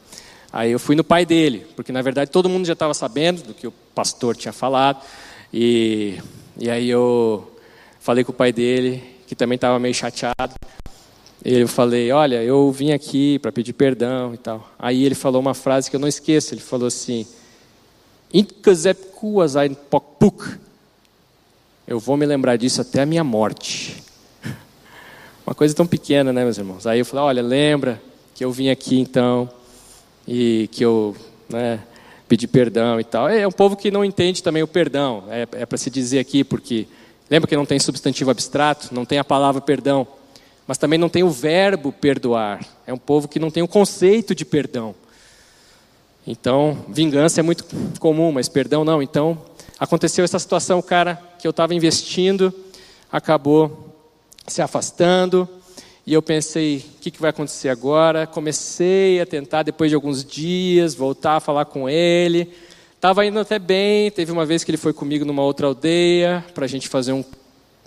Aí 0.52 0.72
eu 0.72 0.80
fui 0.80 0.96
no 0.96 1.04
pai 1.04 1.24
dele, 1.24 1.68
porque 1.76 1.92
na 1.92 2.02
verdade 2.02 2.32
todo 2.32 2.50
mundo 2.50 2.66
já 2.66 2.74
estava 2.74 2.96
sabendo 2.96 3.44
do 3.44 3.54
que 3.54 3.68
o 3.68 3.72
pastor 3.94 4.36
tinha 4.36 4.52
falado. 4.52 5.00
E, 5.54 6.18
e 6.60 6.68
aí 6.68 6.90
eu 6.90 7.48
falei 8.00 8.24
com 8.24 8.32
o 8.32 8.36
pai 8.36 8.52
dele, 8.52 9.04
que 9.28 9.36
também 9.36 9.56
estava 9.56 9.78
meio 9.78 9.94
chateado. 9.94 10.56
Eu 11.46 11.68
falei, 11.68 12.12
olha, 12.12 12.44
eu 12.44 12.72
vim 12.72 12.92
aqui 12.92 13.38
para 13.38 13.52
pedir 13.52 13.74
perdão 13.74 14.34
e 14.34 14.38
tal. 14.38 14.68
Aí 14.80 15.06
ele 15.06 15.14
falou 15.14 15.40
uma 15.40 15.54
frase 15.54 15.92
que 15.92 15.96
eu 15.96 16.00
não 16.00 16.08
esqueço. 16.08 16.56
Ele 16.56 16.62
falou 16.62 16.88
assim: 16.88 17.28
Eu 21.88 22.00
vou 22.00 22.18
me 22.18 22.26
lembrar 22.26 22.56
disso 22.56 22.82
até 22.82 23.04
a 23.04 23.06
minha 23.06 23.24
morte. 23.24 24.08
Uma 25.48 25.56
coisa 25.56 25.74
tão 25.74 25.88
pequena, 25.88 26.34
né, 26.34 26.44
meus 26.44 26.58
irmãos? 26.58 26.86
Aí 26.86 27.00
eu 27.00 27.06
falei, 27.06 27.24
olha, 27.24 27.42
lembra 27.42 28.02
que 28.36 28.44
eu 28.44 28.52
vim 28.52 28.68
aqui 28.68 29.00
então 29.00 29.50
e 30.28 30.68
que 30.74 30.84
eu 30.84 31.16
né, 31.48 31.80
pedi 32.28 32.46
perdão 32.46 33.00
e 33.00 33.04
tal. 33.06 33.30
É 33.30 33.48
um 33.48 33.52
povo 33.52 33.78
que 33.78 33.90
não 33.90 34.04
entende 34.04 34.44
também 34.44 34.62
o 34.62 34.68
perdão. 34.68 35.24
É, 35.30 35.48
é 35.54 35.66
para 35.66 35.78
se 35.78 35.90
dizer 35.90 36.20
aqui, 36.20 36.44
porque 36.44 36.86
lembra 37.30 37.48
que 37.48 37.56
não 37.56 37.66
tem 37.66 37.80
substantivo 37.80 38.30
abstrato, 38.30 38.94
não 38.94 39.06
tem 39.06 39.20
a 39.20 39.24
palavra 39.24 39.62
perdão 39.62 40.06
mas 40.68 40.78
também 40.78 41.00
não 41.00 41.08
tem 41.08 41.24
o 41.24 41.30
verbo 41.30 41.94
perdoar. 41.94 42.60
É 42.86 42.94
um 42.94 42.98
povo 42.98 43.30
que 43.30 43.40
não 43.40 43.50
tem 43.50 43.64
o 43.64 43.70
conceito 43.70 44.36
de 44.36 44.44
perdão. 44.44 44.94
Então, 46.28 46.78
vingança 46.90 47.40
é 47.40 47.44
muito 47.44 47.66
comum, 48.00 48.34
mas 48.34 48.50
perdão 48.50 48.84
não. 48.84 49.02
Então, 49.02 49.42
aconteceu 49.80 50.26
essa 50.26 50.38
situação, 50.38 50.80
o 50.80 50.84
cara 50.84 51.16
que 51.40 51.48
eu 51.48 51.52
estava 51.52 51.74
investindo 51.74 52.54
acabou 53.10 53.87
se 54.48 54.62
afastando. 54.62 55.48
E 56.06 56.14
eu 56.14 56.22
pensei, 56.22 56.78
o 56.78 57.02
que, 57.02 57.12
que 57.12 57.22
vai 57.22 57.30
acontecer 57.30 57.70
agora? 57.70 58.26
Comecei 58.26 59.20
a 59.20 59.26
tentar, 59.26 59.64
depois 59.64 59.92
de 59.92 59.96
alguns 59.96 60.24
dias, 60.24 60.96
voltar 60.96 61.36
a 61.36 61.40
falar 61.40 61.66
com 61.66 61.90
ele. 61.90 62.52
Estava 62.96 63.26
indo 63.26 63.40
até 63.40 63.60
bem. 63.60 64.10
Teve 64.10 64.32
uma 64.32 64.46
vez 64.46 64.64
que 64.64 64.72
ele 64.72 64.78
foi 64.78 64.94
comigo 64.94 65.26
numa 65.26 65.44
outra 65.44 65.68
aldeia 65.68 66.46
para 66.54 66.66
a 66.66 66.68
gente 66.68 66.88
fazer 66.88 67.14
um 67.14 67.24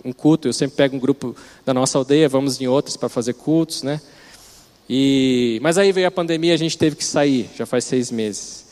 um 0.03 0.11
culto. 0.11 0.47
Eu 0.47 0.53
sempre 0.53 0.75
pego 0.75 0.95
um 0.95 0.99
grupo 0.99 1.35
da 1.65 1.73
nossa 1.73 1.97
aldeia, 1.97 2.27
vamos 2.27 2.59
em 2.59 2.67
outros 2.67 2.97
para 2.97 3.09
fazer 3.09 3.33
cultos, 3.33 3.83
né? 3.83 4.01
E, 4.89 5.59
mas 5.61 5.77
aí 5.77 5.91
veio 5.91 6.07
a 6.07 6.11
pandemia, 6.11 6.53
a 6.53 6.57
gente 6.57 6.77
teve 6.77 6.95
que 6.95 7.05
sair, 7.05 7.49
já 7.55 7.65
faz 7.65 7.85
seis 7.85 8.11
meses. 8.11 8.65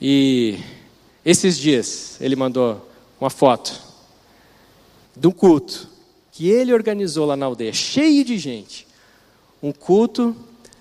E 0.00 0.58
esses 1.24 1.58
dias 1.58 2.16
ele 2.20 2.34
mandou 2.34 2.88
uma 3.20 3.30
foto 3.30 3.80
de 5.14 5.26
um 5.26 5.30
culto 5.30 5.88
que 6.40 6.48
ele 6.48 6.72
organizou 6.72 7.26
lá 7.26 7.36
na 7.36 7.44
aldeia, 7.44 7.70
cheio 7.70 8.24
de 8.24 8.38
gente. 8.38 8.86
Um 9.62 9.72
culto 9.72 10.34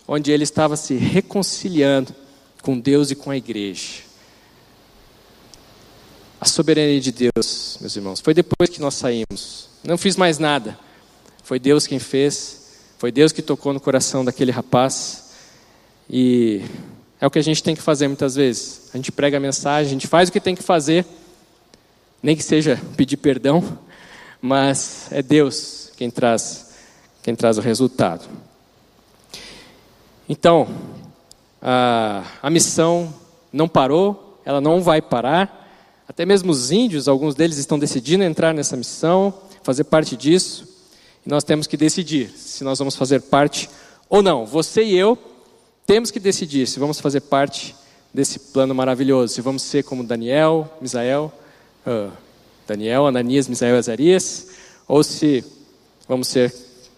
onde 0.08 0.32
ele 0.32 0.46
estava 0.46 0.78
se 0.78 0.94
reconciliando 0.94 2.16
com 2.62 2.80
Deus 2.80 3.12
e 3.12 3.16
com 3.16 3.30
a 3.30 3.36
igreja. 3.36 4.04
A 6.40 6.46
soberania 6.46 7.02
de 7.02 7.12
Deus, 7.12 7.78
meus 7.82 7.94
irmãos, 7.94 8.22
foi 8.22 8.34
depois 8.34 8.70
que 8.70 8.80
nós 8.80 8.94
saímos. 8.94 9.68
Não 9.84 9.98
fiz 9.98 10.16
mais 10.16 10.40
nada. 10.40 10.80
Foi 11.44 11.60
Deus 11.60 11.86
quem 11.86 12.00
fez. 12.00 12.78
Foi 12.98 13.12
Deus 13.12 13.34
que 13.34 13.42
tocou 13.42 13.74
no 13.74 13.82
coração 13.82 14.24
daquele 14.24 14.52
rapaz. 14.54 15.32
E 16.10 16.62
é 17.20 17.28
o 17.28 17.30
que 17.30 17.38
a 17.38 17.44
gente 17.44 17.62
tem 17.62 17.76
que 17.76 17.82
fazer 17.82 18.08
muitas 18.08 18.36
vezes. 18.36 18.92
A 18.94 18.98
gente 18.98 19.12
prega 19.12 19.36
a 19.36 19.42
mensagem, 19.42 19.90
a 19.90 19.92
gente 19.92 20.08
faz 20.08 20.30
o 20.30 20.32
que 20.32 20.40
tem 20.40 20.56
que 20.56 20.64
fazer, 20.64 21.06
nem 22.24 22.34
que 22.34 22.44
seja 22.44 22.82
pedir 22.96 23.18
perdão, 23.18 23.78
mas 24.42 25.08
é 25.12 25.22
Deus 25.22 25.92
quem 25.98 26.10
traz, 26.10 26.72
quem 27.22 27.36
traz 27.36 27.58
o 27.58 27.62
resultado. 27.62 28.26
Então, 30.28 30.68
a, 31.62 32.24
a 32.42 32.50
missão 32.50 33.14
não 33.52 33.68
parou, 33.68 34.40
ela 34.46 34.62
não 34.62 34.82
vai 34.82 35.02
parar. 35.02 35.58
Até 36.08 36.26
mesmo 36.26 36.52
os 36.52 36.72
índios, 36.72 37.08
alguns 37.08 37.36
deles 37.36 37.58
estão 37.58 37.78
decidindo 37.78 38.24
entrar 38.24 38.54
nessa 38.54 38.78
missão, 38.78 39.34
fazer 39.64 39.84
parte 39.86 40.16
disso. 40.16 40.68
E 41.26 41.30
nós 41.30 41.44
temos 41.44 41.68
que 41.68 41.76
decidir 41.76 42.30
se 42.36 42.64
nós 42.64 42.80
vamos 42.80 42.96
fazer 42.96 43.22
parte 43.24 43.70
ou 44.10 44.22
não. 44.22 44.46
Você 44.46 44.84
e 44.84 44.96
eu 44.96 45.18
temos 45.86 46.12
que 46.12 46.20
decidir 46.20 46.68
se 46.68 46.80
vamos 46.80 47.00
fazer 47.00 47.22
parte 47.22 47.76
desse 48.14 48.40
plano 48.40 48.74
maravilhoso. 48.74 49.34
Se 49.34 49.42
vamos 49.42 49.64
ser 49.64 49.84
como 49.84 50.04
Daniel, 50.04 50.72
Misael, 50.80 51.32
uh, 51.86 52.12
Daniel, 52.70 53.08
Ananias, 53.08 53.48
Misael 53.48 53.76
e 53.76 53.80
Azarias, 53.80 54.48
ou 54.88 55.04
se 55.04 55.44
vamos 56.08 56.28
ser 56.28 56.54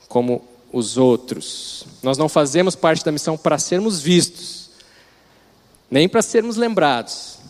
como 0.08 0.44
os 0.72 0.98
outros. 0.98 1.86
Nós 2.04 2.18
não 2.18 2.30
fazemos 2.30 2.76
parte 2.76 3.04
da 3.04 3.12
missão 3.12 3.38
para 3.38 3.58
sermos 3.58 4.02
vistos, 4.02 4.70
nem 5.90 6.08
para 6.08 6.22
sermos 6.22 6.56
lembrados 6.56 7.42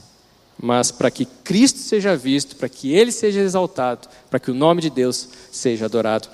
mas 0.62 0.92
para 0.92 1.10
que 1.10 1.26
Cristo 1.26 1.80
seja 1.80 2.16
visto, 2.16 2.56
para 2.56 2.70
que 2.70 2.94
Ele 2.94 3.12
seja 3.12 3.40
exaltado, 3.40 4.08
para 4.30 4.40
que 4.40 4.52
o 4.52 4.54
nome 4.54 4.80
de 4.80 4.92
Deus 4.92 5.28
seja 5.52 5.86
adorado 5.86 6.30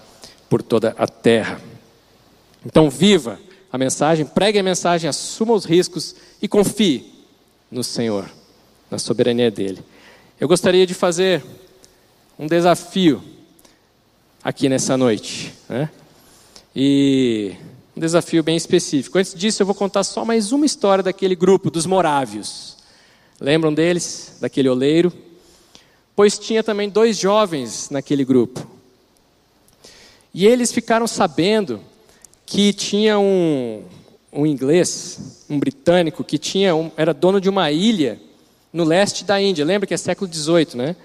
por 0.49 0.61
toda 0.61 0.93
a 0.97 1.07
terra. 1.07 1.61
Então, 2.65 2.89
viva 2.89 3.39
a 3.71 3.77
mensagem, 3.77 4.25
pregue 4.25 4.59
a 4.59 4.63
mensagem, 4.63 5.09
assuma 5.09 5.53
os 5.53 5.63
riscos 5.63 6.13
e 6.41 6.47
confie 6.47 7.09
no 7.71 7.83
Senhor, 7.85 8.29
na 8.91 8.99
soberania 8.99 9.49
dele. 9.49 9.81
Eu 10.37 10.47
gostaria 10.47 10.85
de 10.85 10.93
fazer 10.93 11.41
um 12.39 12.45
desafio 12.45 13.23
aqui 14.43 14.69
nessa 14.69 14.95
noite, 14.95 15.53
né? 15.67 15.89
E 16.75 17.55
um 17.95 17.99
desafio 17.99 18.43
bem 18.43 18.55
específico. 18.55 19.17
Antes 19.17 19.33
disso, 19.33 19.63
eu 19.63 19.65
vou 19.65 19.73
contar 19.73 20.03
só 20.03 20.23
mais 20.23 20.51
uma 20.51 20.65
história 20.65 21.03
daquele 21.03 21.35
grupo 21.35 21.71
dos 21.71 21.87
morávios. 21.87 22.77
Lembram 23.41 23.73
deles, 23.73 24.37
daquele 24.39 24.69
oleiro? 24.69 25.11
Pois 26.15 26.37
tinha 26.37 26.63
também 26.63 26.89
dois 26.89 27.17
jovens 27.17 27.89
naquele 27.89 28.23
grupo. 28.23 28.67
E 30.31 30.45
eles 30.45 30.71
ficaram 30.71 31.07
sabendo 31.07 31.81
que 32.45 32.71
tinha 32.71 33.17
um, 33.17 33.83
um 34.31 34.45
inglês, 34.45 35.45
um 35.49 35.57
britânico, 35.57 36.23
que 36.23 36.37
tinha 36.37 36.75
um, 36.75 36.91
era 36.95 37.15
dono 37.15 37.41
de 37.41 37.49
uma 37.49 37.71
ilha 37.71 38.19
no 38.71 38.83
leste 38.83 39.25
da 39.25 39.41
Índia. 39.41 39.65
Lembra 39.65 39.87
que 39.87 39.93
é 39.95 39.97
século 39.97 40.31
XVIII, 40.31 40.75
né? 40.75 40.95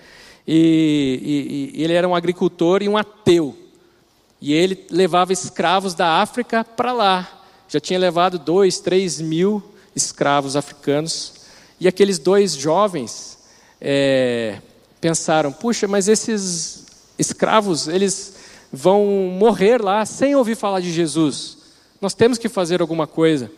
E, 0.46 1.72
e, 1.74 1.80
e 1.80 1.84
ele 1.84 1.92
era 1.92 2.08
um 2.08 2.14
agricultor 2.14 2.82
e 2.82 2.88
um 2.88 2.96
ateu. 2.96 3.56
E 4.40 4.52
ele 4.52 4.86
levava 4.90 5.32
escravos 5.32 5.94
da 5.94 6.20
África 6.20 6.64
para 6.64 6.92
lá. 6.92 7.42
Já 7.68 7.78
tinha 7.78 7.98
levado 7.98 8.38
dois, 8.38 8.80
três 8.80 9.20
mil 9.20 9.62
escravos 9.94 10.56
africanos. 10.56 11.34
E 11.78 11.86
aqueles 11.86 12.18
dois 12.18 12.54
jovens 12.54 13.38
é, 13.80 14.58
pensaram: 15.00 15.52
puxa, 15.52 15.86
mas 15.86 16.08
esses 16.08 16.86
escravos, 17.18 17.88
eles 17.88 18.34
vão 18.72 19.04
morrer 19.38 19.80
lá 19.80 20.04
sem 20.04 20.34
ouvir 20.34 20.56
falar 20.56 20.80
de 20.80 20.92
Jesus. 20.92 21.58
Nós 22.00 22.14
temos 22.14 22.36
que 22.36 22.48
fazer 22.48 22.80
alguma 22.80 23.06
coisa. 23.06 23.50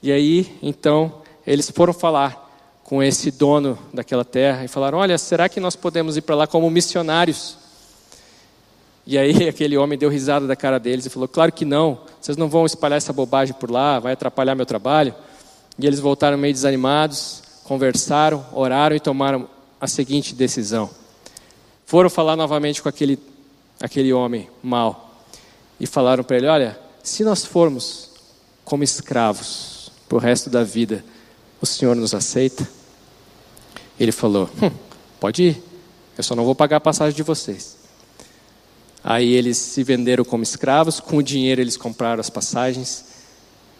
E 0.00 0.12
aí, 0.12 0.56
então, 0.62 1.22
eles 1.46 1.70
foram 1.70 1.92
falar 1.92 2.47
com 2.88 3.02
esse 3.02 3.30
dono 3.30 3.78
daquela 3.92 4.24
terra 4.24 4.64
e 4.64 4.68
falaram: 4.68 4.96
Olha, 4.96 5.18
será 5.18 5.46
que 5.46 5.60
nós 5.60 5.76
podemos 5.76 6.16
ir 6.16 6.22
para 6.22 6.34
lá 6.34 6.46
como 6.46 6.70
missionários? 6.70 7.58
E 9.06 9.18
aí 9.18 9.44
aquele 9.46 9.76
homem 9.76 9.98
deu 9.98 10.08
risada 10.08 10.46
da 10.46 10.56
cara 10.56 10.80
deles 10.80 11.04
e 11.04 11.10
falou: 11.10 11.28
Claro 11.28 11.52
que 11.52 11.66
não, 11.66 12.00
vocês 12.18 12.38
não 12.38 12.48
vão 12.48 12.64
espalhar 12.64 12.96
essa 12.96 13.12
bobagem 13.12 13.54
por 13.60 13.70
lá, 13.70 14.00
vai 14.00 14.14
atrapalhar 14.14 14.54
meu 14.54 14.64
trabalho. 14.64 15.14
E 15.78 15.86
eles 15.86 16.00
voltaram 16.00 16.38
meio 16.38 16.54
desanimados, 16.54 17.42
conversaram, 17.62 18.42
oraram 18.54 18.96
e 18.96 19.00
tomaram 19.00 19.46
a 19.78 19.86
seguinte 19.86 20.34
decisão. 20.34 20.88
Foram 21.84 22.08
falar 22.08 22.36
novamente 22.36 22.82
com 22.82 22.88
aquele, 22.88 23.18
aquele 23.78 24.14
homem 24.14 24.48
mau 24.62 25.14
e 25.78 25.86
falaram 25.86 26.24
para 26.24 26.38
ele: 26.38 26.46
Olha, 26.46 26.78
se 27.02 27.22
nós 27.22 27.44
formos 27.44 28.12
como 28.64 28.82
escravos 28.82 29.92
para 30.08 30.16
o 30.16 30.18
resto 30.18 30.48
da 30.48 30.64
vida, 30.64 31.04
o 31.60 31.66
Senhor 31.66 31.94
nos 31.94 32.14
aceita? 32.14 32.77
Ele 33.98 34.12
falou: 34.12 34.48
hum, 34.62 34.70
Pode 35.20 35.42
ir, 35.42 35.62
eu 36.16 36.22
só 36.22 36.34
não 36.34 36.44
vou 36.44 36.54
pagar 36.54 36.76
a 36.76 36.80
passagem 36.80 37.16
de 37.16 37.22
vocês. 37.22 37.76
Aí 39.02 39.32
eles 39.32 39.56
se 39.56 39.82
venderam 39.82 40.24
como 40.24 40.42
escravos, 40.42 41.00
com 41.00 41.16
o 41.16 41.22
dinheiro 41.22 41.60
eles 41.60 41.76
compraram 41.76 42.20
as 42.20 42.30
passagens 42.30 43.04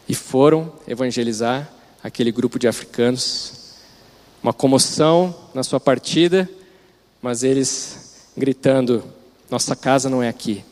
e 0.08 0.14
foram 0.14 0.72
evangelizar 0.86 1.70
aquele 2.02 2.32
grupo 2.32 2.58
de 2.58 2.66
africanos. 2.66 3.52
Uma 4.42 4.52
comoção 4.52 5.34
na 5.52 5.62
sua 5.62 5.78
partida, 5.78 6.48
mas 7.20 7.42
eles 7.42 8.28
gritando: 8.36 9.04
Nossa 9.50 9.76
casa 9.76 10.08
não 10.08 10.22
é 10.22 10.28
aqui, 10.28 10.64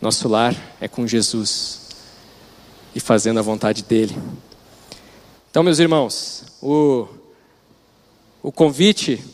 nosso 0.00 0.28
lar 0.28 0.54
é 0.80 0.86
com 0.86 1.06
Jesus 1.06 1.88
e 2.94 3.00
fazendo 3.00 3.38
a 3.38 3.42
vontade 3.42 3.82
dele. 3.82 4.16
Então, 5.50 5.62
meus 5.62 5.78
irmãos, 5.78 6.44
o 6.62 7.08
o 8.42 8.52
convite 8.52 9.24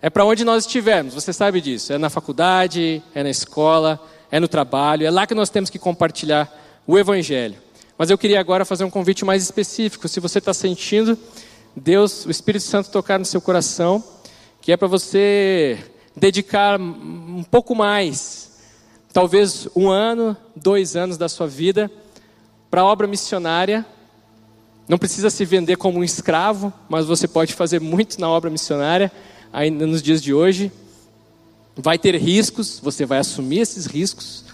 é 0.00 0.08
para 0.08 0.24
onde 0.24 0.44
nós 0.44 0.64
estivermos, 0.64 1.14
você 1.14 1.32
sabe 1.32 1.60
disso. 1.60 1.92
É 1.92 1.98
na 1.98 2.08
faculdade, 2.08 3.02
é 3.14 3.22
na 3.22 3.30
escola, 3.30 4.00
é 4.30 4.38
no 4.38 4.46
trabalho, 4.46 5.06
é 5.06 5.10
lá 5.10 5.26
que 5.26 5.34
nós 5.34 5.50
temos 5.50 5.70
que 5.70 5.78
compartilhar 5.78 6.48
o 6.86 6.98
Evangelho. 6.98 7.56
Mas 7.96 8.10
eu 8.10 8.16
queria 8.16 8.38
agora 8.38 8.64
fazer 8.64 8.84
um 8.84 8.90
convite 8.90 9.24
mais 9.24 9.42
específico. 9.42 10.06
Se 10.06 10.20
você 10.20 10.38
está 10.38 10.54
sentindo 10.54 11.18
Deus, 11.74 12.24
o 12.26 12.30
Espírito 12.30 12.64
Santo 12.64 12.90
tocar 12.90 13.18
no 13.18 13.24
seu 13.24 13.40
coração, 13.40 14.02
que 14.60 14.70
é 14.70 14.76
para 14.76 14.86
você 14.86 15.78
dedicar 16.16 16.80
um 16.80 17.44
pouco 17.50 17.74
mais, 17.74 18.52
talvez 19.12 19.68
um 19.74 19.88
ano, 19.88 20.36
dois 20.54 20.94
anos 20.94 21.16
da 21.16 21.28
sua 21.28 21.48
vida, 21.48 21.90
para 22.70 22.82
a 22.82 22.84
obra 22.84 23.06
missionária 23.06 23.84
não 24.88 24.96
precisa 24.96 25.28
se 25.28 25.44
vender 25.44 25.76
como 25.76 25.98
um 25.98 26.04
escravo, 26.04 26.72
mas 26.88 27.04
você 27.04 27.28
pode 27.28 27.52
fazer 27.52 27.78
muito 27.78 28.18
na 28.18 28.28
obra 28.28 28.48
missionária, 28.48 29.12
ainda 29.52 29.86
nos 29.86 30.02
dias 30.02 30.22
de 30.22 30.32
hoje. 30.32 30.72
Vai 31.76 31.98
ter 31.98 32.16
riscos, 32.16 32.80
você 32.82 33.04
vai 33.04 33.18
assumir 33.18 33.60
esses 33.60 33.84
riscos. 33.84 34.44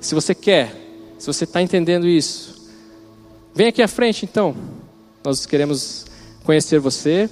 Se 0.00 0.14
você 0.14 0.34
quer, 0.34 0.74
se 1.18 1.26
você 1.26 1.44
está 1.44 1.60
entendendo 1.60 2.08
isso, 2.08 2.70
vem 3.54 3.68
aqui 3.68 3.82
à 3.82 3.86
frente 3.86 4.24
então. 4.24 4.56
Nós 5.22 5.44
queremos 5.44 6.06
conhecer 6.42 6.80
você 6.80 7.28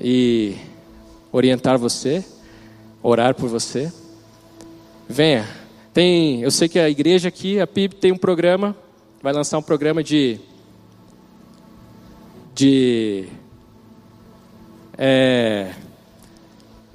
e 0.00 0.56
orientar 1.30 1.78
você, 1.78 2.24
orar 3.02 3.34
por 3.34 3.50
você. 3.50 3.92
Venha. 5.06 5.46
Tem, 5.92 6.42
eu 6.42 6.50
sei 6.50 6.68
que 6.68 6.78
a 6.78 6.88
igreja 6.88 7.28
aqui, 7.28 7.60
a 7.60 7.66
PIB, 7.66 7.94
tem 7.96 8.10
um 8.10 8.18
programa 8.18 8.74
vai 9.26 9.32
lançar 9.32 9.58
um 9.58 9.62
programa 9.62 10.04
de 10.04 10.38
de 12.54 13.26
é, 14.96 15.72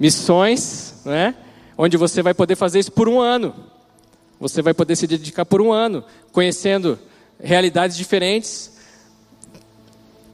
missões, 0.00 0.94
né? 1.04 1.34
Onde 1.76 1.98
você 1.98 2.22
vai 2.22 2.32
poder 2.32 2.56
fazer 2.56 2.78
isso 2.78 2.90
por 2.90 3.06
um 3.06 3.20
ano. 3.20 3.54
Você 4.40 4.62
vai 4.62 4.72
poder 4.72 4.96
se 4.96 5.06
dedicar 5.06 5.44
por 5.44 5.60
um 5.60 5.74
ano, 5.74 6.02
conhecendo 6.32 6.98
realidades 7.38 7.98
diferentes, 7.98 8.78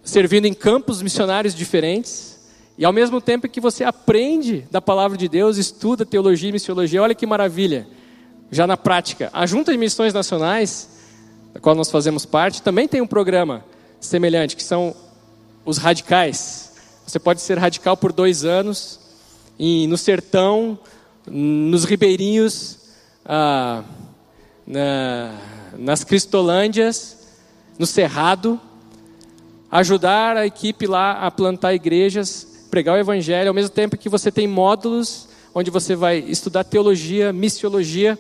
servindo 0.05 0.45
em 0.45 0.55
campos 0.55 1.03
missionários 1.03 1.53
diferentes, 1.53 2.49
e 2.79 2.85
ao 2.85 2.93
mesmo 2.93 3.21
tempo 3.21 3.49
que 3.49 3.61
você 3.61 3.83
aprende 3.83 4.69
da 4.71 4.81
palavra 4.81 5.19
de 5.19 5.29
Deus, 5.29 5.57
estuda 5.57 6.07
teologia 6.07 6.51
e 6.51 6.53
missiologia, 6.53 7.03
olha 7.03 7.13
que 7.13 7.27
maravilha. 7.27 7.89
Já 8.53 8.69
na 8.69 8.77
prática, 8.77 9.31
a 9.33 9.45
Junta 9.47 9.73
de 9.73 9.79
Missões 9.79 10.15
Nacionais 10.15 10.97
da 11.59 11.61
qual 11.61 11.75
nós 11.75 11.90
fazemos 11.90 12.25
parte, 12.25 12.62
também 12.62 12.87
tem 12.87 13.01
um 13.01 13.07
programa 13.07 13.64
semelhante, 14.01 14.55
que 14.55 14.62
são 14.62 14.94
os 15.64 15.77
radicais. 15.77 16.73
Você 17.05 17.18
pode 17.18 17.40
ser 17.40 17.59
radical 17.59 17.97
por 17.97 18.12
dois 18.12 18.44
anos, 18.44 19.01
e 19.59 19.88
no 19.88 19.99
sertão, 19.99 20.79
nos 21.27 21.85
ribeirinhos, 21.85 22.79
ah, 23.25 23.83
na, 24.64 25.35
nas 25.77 26.05
Cristolândias, 26.05 27.27
no 27.77 27.87
Cerrado, 27.87 28.61
ajudar 29.68 30.37
a 30.37 30.47
equipe 30.47 30.87
lá 30.87 31.27
a 31.27 31.31
plantar 31.31 31.75
igrejas, 31.75 32.68
pregar 32.71 32.94
o 32.94 33.01
Evangelho, 33.01 33.49
ao 33.49 33.55
mesmo 33.55 33.71
tempo 33.71 33.97
que 33.97 34.09
você 34.09 34.31
tem 34.31 34.47
módulos 34.47 35.27
onde 35.53 35.73
você 35.73 35.97
vai 35.97 36.18
estudar 36.18 36.62
teologia, 36.62 37.33
missiologia. 37.33 38.16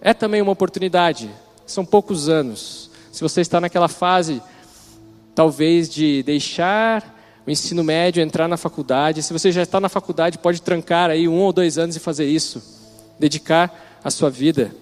É 0.00 0.14
também 0.14 0.40
uma 0.40 0.52
oportunidade 0.52 1.28
são 1.72 1.84
poucos 1.84 2.28
anos. 2.28 2.90
Se 3.12 3.20
você 3.20 3.40
está 3.40 3.60
naquela 3.60 3.88
fase, 3.88 4.42
talvez, 5.34 5.88
de 5.88 6.22
deixar 6.22 7.16
o 7.46 7.50
ensino 7.50 7.82
médio, 7.82 8.22
entrar 8.22 8.48
na 8.48 8.56
faculdade, 8.56 9.22
se 9.22 9.32
você 9.32 9.50
já 9.52 9.62
está 9.62 9.80
na 9.80 9.88
faculdade, 9.88 10.38
pode 10.38 10.60
trancar 10.60 11.10
aí 11.10 11.28
um 11.28 11.40
ou 11.40 11.52
dois 11.52 11.78
anos 11.78 11.96
e 11.96 12.00
fazer 12.00 12.26
isso. 12.26 12.62
Dedicar 13.18 14.00
a 14.02 14.10
sua 14.10 14.30
vida. 14.30 14.74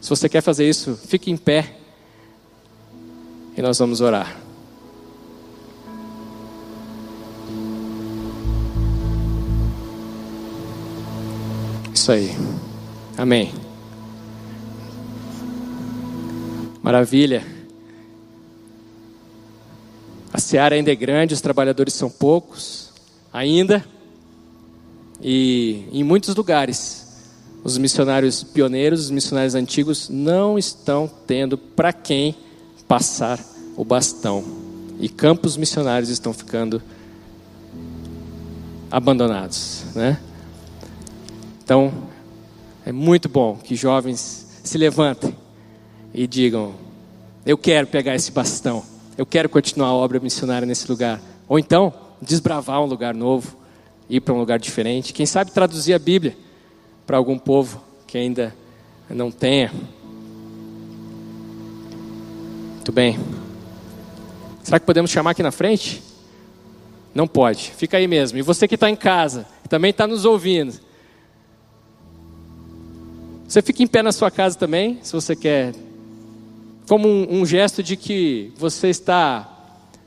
Se 0.00 0.10
você 0.10 0.28
quer 0.28 0.42
fazer 0.42 0.68
isso, 0.68 0.98
fique 1.06 1.30
em 1.30 1.36
pé. 1.36 1.74
E 3.56 3.62
nós 3.62 3.78
vamos 3.78 4.00
orar. 4.00 4.36
Isso 11.94 12.12
aí. 12.12 12.36
Amém. 13.16 13.63
Maravilha. 16.84 17.42
A 20.30 20.38
seara 20.38 20.74
ainda 20.74 20.92
é 20.92 20.94
grande, 20.94 21.32
os 21.32 21.40
trabalhadores 21.40 21.94
são 21.94 22.10
poucos 22.10 22.90
ainda. 23.32 23.82
E 25.18 25.88
em 25.90 26.04
muitos 26.04 26.36
lugares, 26.36 27.22
os 27.64 27.78
missionários 27.78 28.42
pioneiros, 28.44 29.04
os 29.04 29.10
missionários 29.10 29.54
antigos, 29.54 30.10
não 30.10 30.58
estão 30.58 31.10
tendo 31.26 31.56
para 31.56 31.90
quem 31.90 32.36
passar 32.86 33.40
o 33.78 33.82
bastão. 33.82 34.44
E 35.00 35.08
campos 35.08 35.56
missionários 35.56 36.10
estão 36.10 36.34
ficando 36.34 36.82
abandonados, 38.90 39.84
né? 39.94 40.20
Então, 41.64 41.94
é 42.84 42.92
muito 42.92 43.26
bom 43.26 43.56
que 43.56 43.74
jovens 43.74 44.60
se 44.62 44.76
levantem 44.76 45.34
e 46.14 46.26
digam: 46.26 46.74
Eu 47.44 47.58
quero 47.58 47.88
pegar 47.88 48.14
esse 48.14 48.30
bastão, 48.30 48.84
eu 49.18 49.26
quero 49.26 49.48
continuar 49.48 49.88
a 49.88 49.94
obra 49.94 50.20
missionária 50.20 50.64
nesse 50.64 50.88
lugar. 50.88 51.20
Ou 51.48 51.58
então, 51.58 51.92
desbravar 52.22 52.80
um 52.80 52.86
lugar 52.86 53.14
novo, 53.14 53.56
ir 54.08 54.20
para 54.20 54.32
um 54.32 54.38
lugar 54.38 54.58
diferente. 54.58 55.12
Quem 55.12 55.26
sabe 55.26 55.50
traduzir 55.50 55.92
a 55.92 55.98
Bíblia 55.98 56.36
para 57.06 57.16
algum 57.16 57.38
povo 57.38 57.82
que 58.06 58.16
ainda 58.16 58.54
não 59.10 59.30
tenha. 59.30 59.72
Muito 62.74 62.92
bem. 62.92 63.18
Será 64.62 64.78
que 64.78 64.86
podemos 64.86 65.10
chamar 65.10 65.32
aqui 65.32 65.42
na 65.42 65.50
frente? 65.50 66.02
Não 67.14 67.28
pode, 67.28 67.72
fica 67.76 67.96
aí 67.96 68.08
mesmo. 68.08 68.38
E 68.38 68.42
você 68.42 68.66
que 68.66 68.74
está 68.74 68.88
em 68.88 68.96
casa, 68.96 69.46
que 69.62 69.68
também 69.68 69.90
está 69.90 70.06
nos 70.06 70.24
ouvindo, 70.24 70.74
você 73.46 73.62
fica 73.62 73.82
em 73.82 73.86
pé 73.86 74.02
na 74.02 74.10
sua 74.10 74.30
casa 74.30 74.58
também, 74.58 74.98
se 75.02 75.12
você 75.12 75.36
quer, 75.36 75.74
como 76.88 77.08
um, 77.08 77.40
um 77.40 77.46
gesto 77.46 77.82
de 77.82 77.96
que 77.96 78.52
você 78.56 78.88
está 78.88 79.50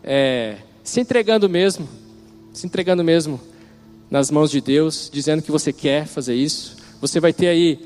é, 0.04 0.58
se 0.84 1.00
entregando 1.00 1.50
mesmo, 1.50 1.88
se 2.54 2.66
entregando 2.66 3.04
mesmo 3.04 3.40
nas 4.10 4.32
mãos 4.32 4.50
de 4.50 4.62
Deus, 4.62 5.10
dizendo 5.12 5.42
que 5.42 5.52
você 5.52 5.74
quer 5.74 6.06
fazer 6.06 6.36
isso. 6.36 6.78
Você 7.02 7.20
vai 7.20 7.34
ter 7.34 7.48
aí 7.48 7.80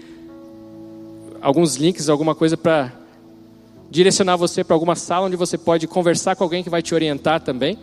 alguns 1.42 1.76
links, 1.76 2.10
alguma 2.10 2.36
coisa 2.36 2.56
para 2.56 2.94
direcionar 3.90 4.38
você 4.38 4.64
para 4.64 4.76
alguma 4.76 4.96
sala 4.96 5.28
onde 5.28 5.36
você 5.36 5.58
pode 5.58 5.88
conversar 5.88 6.36
com 6.36 6.44
alguém 6.44 6.64
que 6.64 6.70
vai 6.70 6.82
te 6.82 6.94
orientar 6.94 7.42
também. 7.42 7.78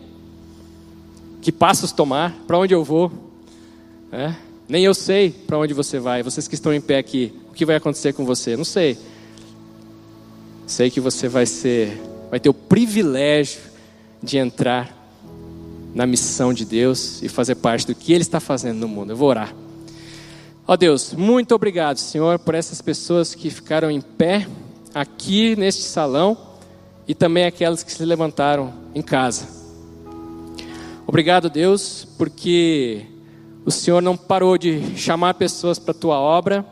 Que 1.42 1.52
passos 1.52 1.92
tomar, 1.92 2.34
para 2.46 2.58
onde 2.58 2.74
eu 2.74 2.84
vou. 2.84 3.12
É? 4.10 4.34
Nem 4.68 4.84
eu 4.84 4.94
sei 4.94 5.30
para 5.30 5.58
onde 5.58 5.74
você 5.74 5.98
vai. 5.98 6.22
Vocês 6.22 6.48
que 6.48 6.54
estão 6.54 6.72
em 6.72 6.80
pé 6.80 6.98
aqui, 6.98 7.32
o 7.50 7.54
que 7.54 7.64
vai 7.64 7.76
acontecer 7.76 8.12
com 8.12 8.24
você? 8.24 8.56
Não 8.56 8.64
sei. 8.64 8.98
Sei 10.68 10.90
que 10.90 11.00
você 11.00 11.28
vai 11.28 11.46
ser, 11.46 11.98
vai 12.30 12.38
ter 12.38 12.50
o 12.50 12.54
privilégio 12.54 13.58
de 14.22 14.36
entrar 14.36 14.94
na 15.94 16.06
missão 16.06 16.52
de 16.52 16.66
Deus 16.66 17.22
e 17.22 17.28
fazer 17.28 17.54
parte 17.54 17.86
do 17.86 17.94
que 17.94 18.12
Ele 18.12 18.20
está 18.20 18.38
fazendo 18.38 18.80
no 18.80 18.86
mundo. 18.86 19.12
Eu 19.12 19.16
vou 19.16 19.30
orar. 19.30 19.54
Ó 20.66 20.76
Deus, 20.76 21.14
muito 21.14 21.54
obrigado, 21.54 21.96
Senhor, 21.96 22.38
por 22.38 22.54
essas 22.54 22.82
pessoas 22.82 23.34
que 23.34 23.48
ficaram 23.48 23.90
em 23.90 24.02
pé 24.02 24.46
aqui 24.94 25.56
neste 25.56 25.84
salão 25.84 26.36
e 27.06 27.14
também 27.14 27.46
aquelas 27.46 27.82
que 27.82 27.90
se 27.90 28.04
levantaram 28.04 28.70
em 28.94 29.00
casa. 29.00 29.48
Obrigado, 31.06 31.48
Deus, 31.48 32.06
porque 32.18 33.06
o 33.64 33.70
Senhor 33.70 34.02
não 34.02 34.18
parou 34.18 34.58
de 34.58 34.98
chamar 34.98 35.32
pessoas 35.32 35.78
para 35.78 35.92
a 35.92 35.98
tua 35.98 36.20
obra, 36.20 36.62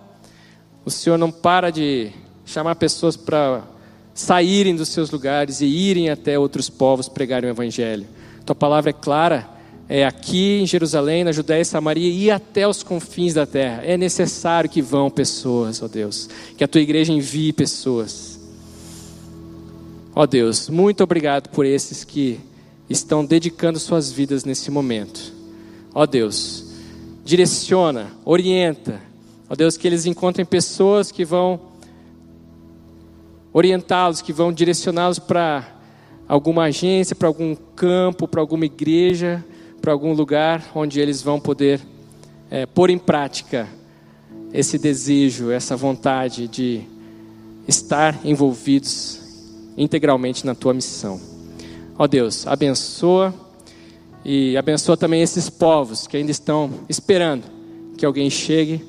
o 0.84 0.90
Senhor 0.90 1.16
não 1.16 1.32
para 1.32 1.72
de 1.72 2.12
chamar 2.44 2.74
pessoas 2.74 3.16
para 3.16 3.64
saírem 4.16 4.74
dos 4.74 4.88
seus 4.88 5.10
lugares 5.10 5.60
e 5.60 5.66
irem 5.66 6.08
até 6.08 6.38
outros 6.38 6.70
povos 6.70 7.08
pregarem 7.08 7.48
o 7.48 7.52
Evangelho. 7.52 8.06
Tua 8.44 8.54
palavra 8.54 8.90
é 8.90 8.92
clara, 8.92 9.48
é 9.88 10.04
aqui 10.04 10.58
em 10.60 10.66
Jerusalém, 10.66 11.22
na 11.22 11.32
Judéia 11.32 11.60
e 11.60 11.64
Samaria 11.64 12.10
e 12.10 12.30
até 12.30 12.66
os 12.66 12.82
confins 12.82 13.34
da 13.34 13.44
terra. 13.46 13.82
É 13.84 13.96
necessário 13.96 14.70
que 14.70 14.80
vão 14.80 15.10
pessoas, 15.10 15.82
ó 15.82 15.86
Deus, 15.86 16.28
que 16.56 16.64
a 16.64 16.68
tua 16.68 16.80
igreja 16.80 17.12
envie 17.12 17.52
pessoas. 17.52 18.40
Ó 20.14 20.26
Deus, 20.26 20.70
muito 20.70 21.04
obrigado 21.04 21.50
por 21.50 21.66
esses 21.66 22.02
que 22.02 22.40
estão 22.88 23.22
dedicando 23.22 23.78
suas 23.78 24.10
vidas 24.10 24.44
nesse 24.44 24.70
momento. 24.70 25.32
Ó 25.94 26.06
Deus, 26.06 26.64
direciona, 27.22 28.12
orienta. 28.24 28.98
Ó 29.48 29.54
Deus, 29.54 29.76
que 29.76 29.86
eles 29.86 30.06
encontrem 30.06 30.46
pessoas 30.46 31.12
que 31.12 31.24
vão 31.24 31.60
orientá-los, 33.57 34.20
que 34.20 34.34
vão 34.34 34.52
direcioná-los 34.52 35.18
para 35.18 35.66
alguma 36.28 36.64
agência, 36.64 37.16
para 37.16 37.26
algum 37.26 37.54
campo, 37.54 38.28
para 38.28 38.38
alguma 38.38 38.66
igreja, 38.66 39.42
para 39.80 39.92
algum 39.92 40.12
lugar 40.12 40.62
onde 40.74 41.00
eles 41.00 41.22
vão 41.22 41.40
poder 41.40 41.80
é, 42.50 42.66
pôr 42.66 42.90
em 42.90 42.98
prática 42.98 43.66
esse 44.52 44.76
desejo, 44.76 45.50
essa 45.50 45.74
vontade 45.74 46.46
de 46.46 46.82
estar 47.66 48.20
envolvidos 48.26 49.22
integralmente 49.74 50.44
na 50.44 50.54
tua 50.54 50.74
missão. 50.74 51.18
Ó 51.98 52.07
Deus, 52.07 52.46
abençoa 52.46 53.32
e 54.22 54.54
abençoa 54.59 54.98
também 54.98 55.22
esses 55.22 55.48
povos 55.48 56.07
que 56.07 56.18
ainda 56.18 56.30
estão 56.30 56.70
esperando 56.90 57.44
que 57.96 58.04
alguém 58.04 58.28
chegue 58.28 58.84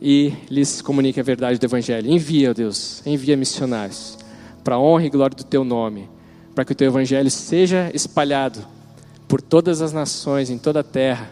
e 0.00 0.32
lhes 0.50 0.80
comunique 0.82 1.20
a 1.20 1.22
verdade 1.22 1.58
do 1.58 1.64
Evangelho. 1.64 2.10
Envia, 2.10 2.52
Deus, 2.52 3.02
envia 3.06 3.36
missionários 3.36 4.18
para 4.62 4.76
a 4.76 4.80
honra 4.80 5.06
e 5.06 5.10
glória 5.10 5.36
do 5.36 5.44
teu 5.44 5.64
nome 5.64 6.08
para 6.56 6.64
que 6.64 6.72
o 6.72 6.74
teu 6.74 6.88
evangelho 6.88 7.30
seja 7.30 7.90
espalhado 7.92 8.66
por 9.28 9.42
todas 9.42 9.82
as 9.82 9.92
nações, 9.92 10.48
em 10.48 10.56
toda 10.56 10.80
a 10.80 10.82
terra. 10.82 11.30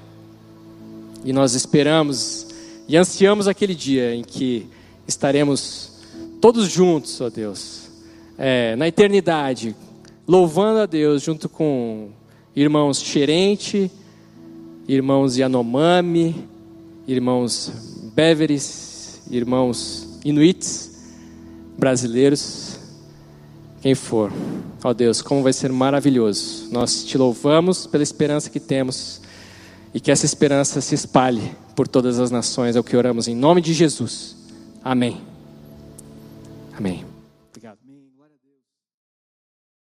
E 1.25 1.33
nós 1.33 1.55
esperamos 1.55 2.47
e 2.87 2.95
ansiamos 2.95 3.49
aquele 3.49 3.75
dia 3.75 4.15
em 4.15 4.23
que 4.23 4.67
estaremos 5.09 5.93
todos 6.43 6.71
juntos, 6.71 7.23
ó 7.23 7.31
Deus, 7.31 7.89
é, 8.37 8.77
na 8.77 8.87
eternidade, 8.87 9.75
louvando 10.29 10.81
a 10.81 10.87
Deus 10.87 11.23
junto 11.23 11.49
com 11.49 12.11
irmãos 12.55 13.01
Xerente, 13.01 13.91
irmãos 14.87 15.39
Yanomami, 15.39 16.47
irmãos 17.09 17.94
Beveres, 18.15 19.21
irmãos 19.29 20.21
Inuits, 20.25 20.91
brasileiros, 21.77 22.79
quem 23.83 23.95
for. 23.95 24.33
Ó 24.83 24.91
oh 24.91 24.95
Deus, 24.95 25.21
como 25.21 25.43
vai 25.43 25.53
ser 25.53 25.73
maravilhoso. 25.73 26.69
Nós 26.71 27.05
te 27.05 27.19
louvamos 27.19 27.87
pela 27.87 28.03
esperança 28.03 28.49
que 28.49 28.61
temos 28.61 29.21
e 29.93 30.01
que 30.01 30.11
essa 30.11 30.25
esperança 30.25 30.81
se 30.81 30.95
espalhe 30.95 31.53
por 31.75 31.89
todas 31.89 32.19
as 32.19 32.31
nações. 32.31 32.77
É 32.77 32.81
o 32.81 32.85
que 32.85 32.97
oramos 32.97 33.27
em 33.27 33.35
nome 33.35 33.61
de 33.61 33.73
Jesus. 33.73 34.37
Amém. 34.83 35.21
Amém. 36.77 37.14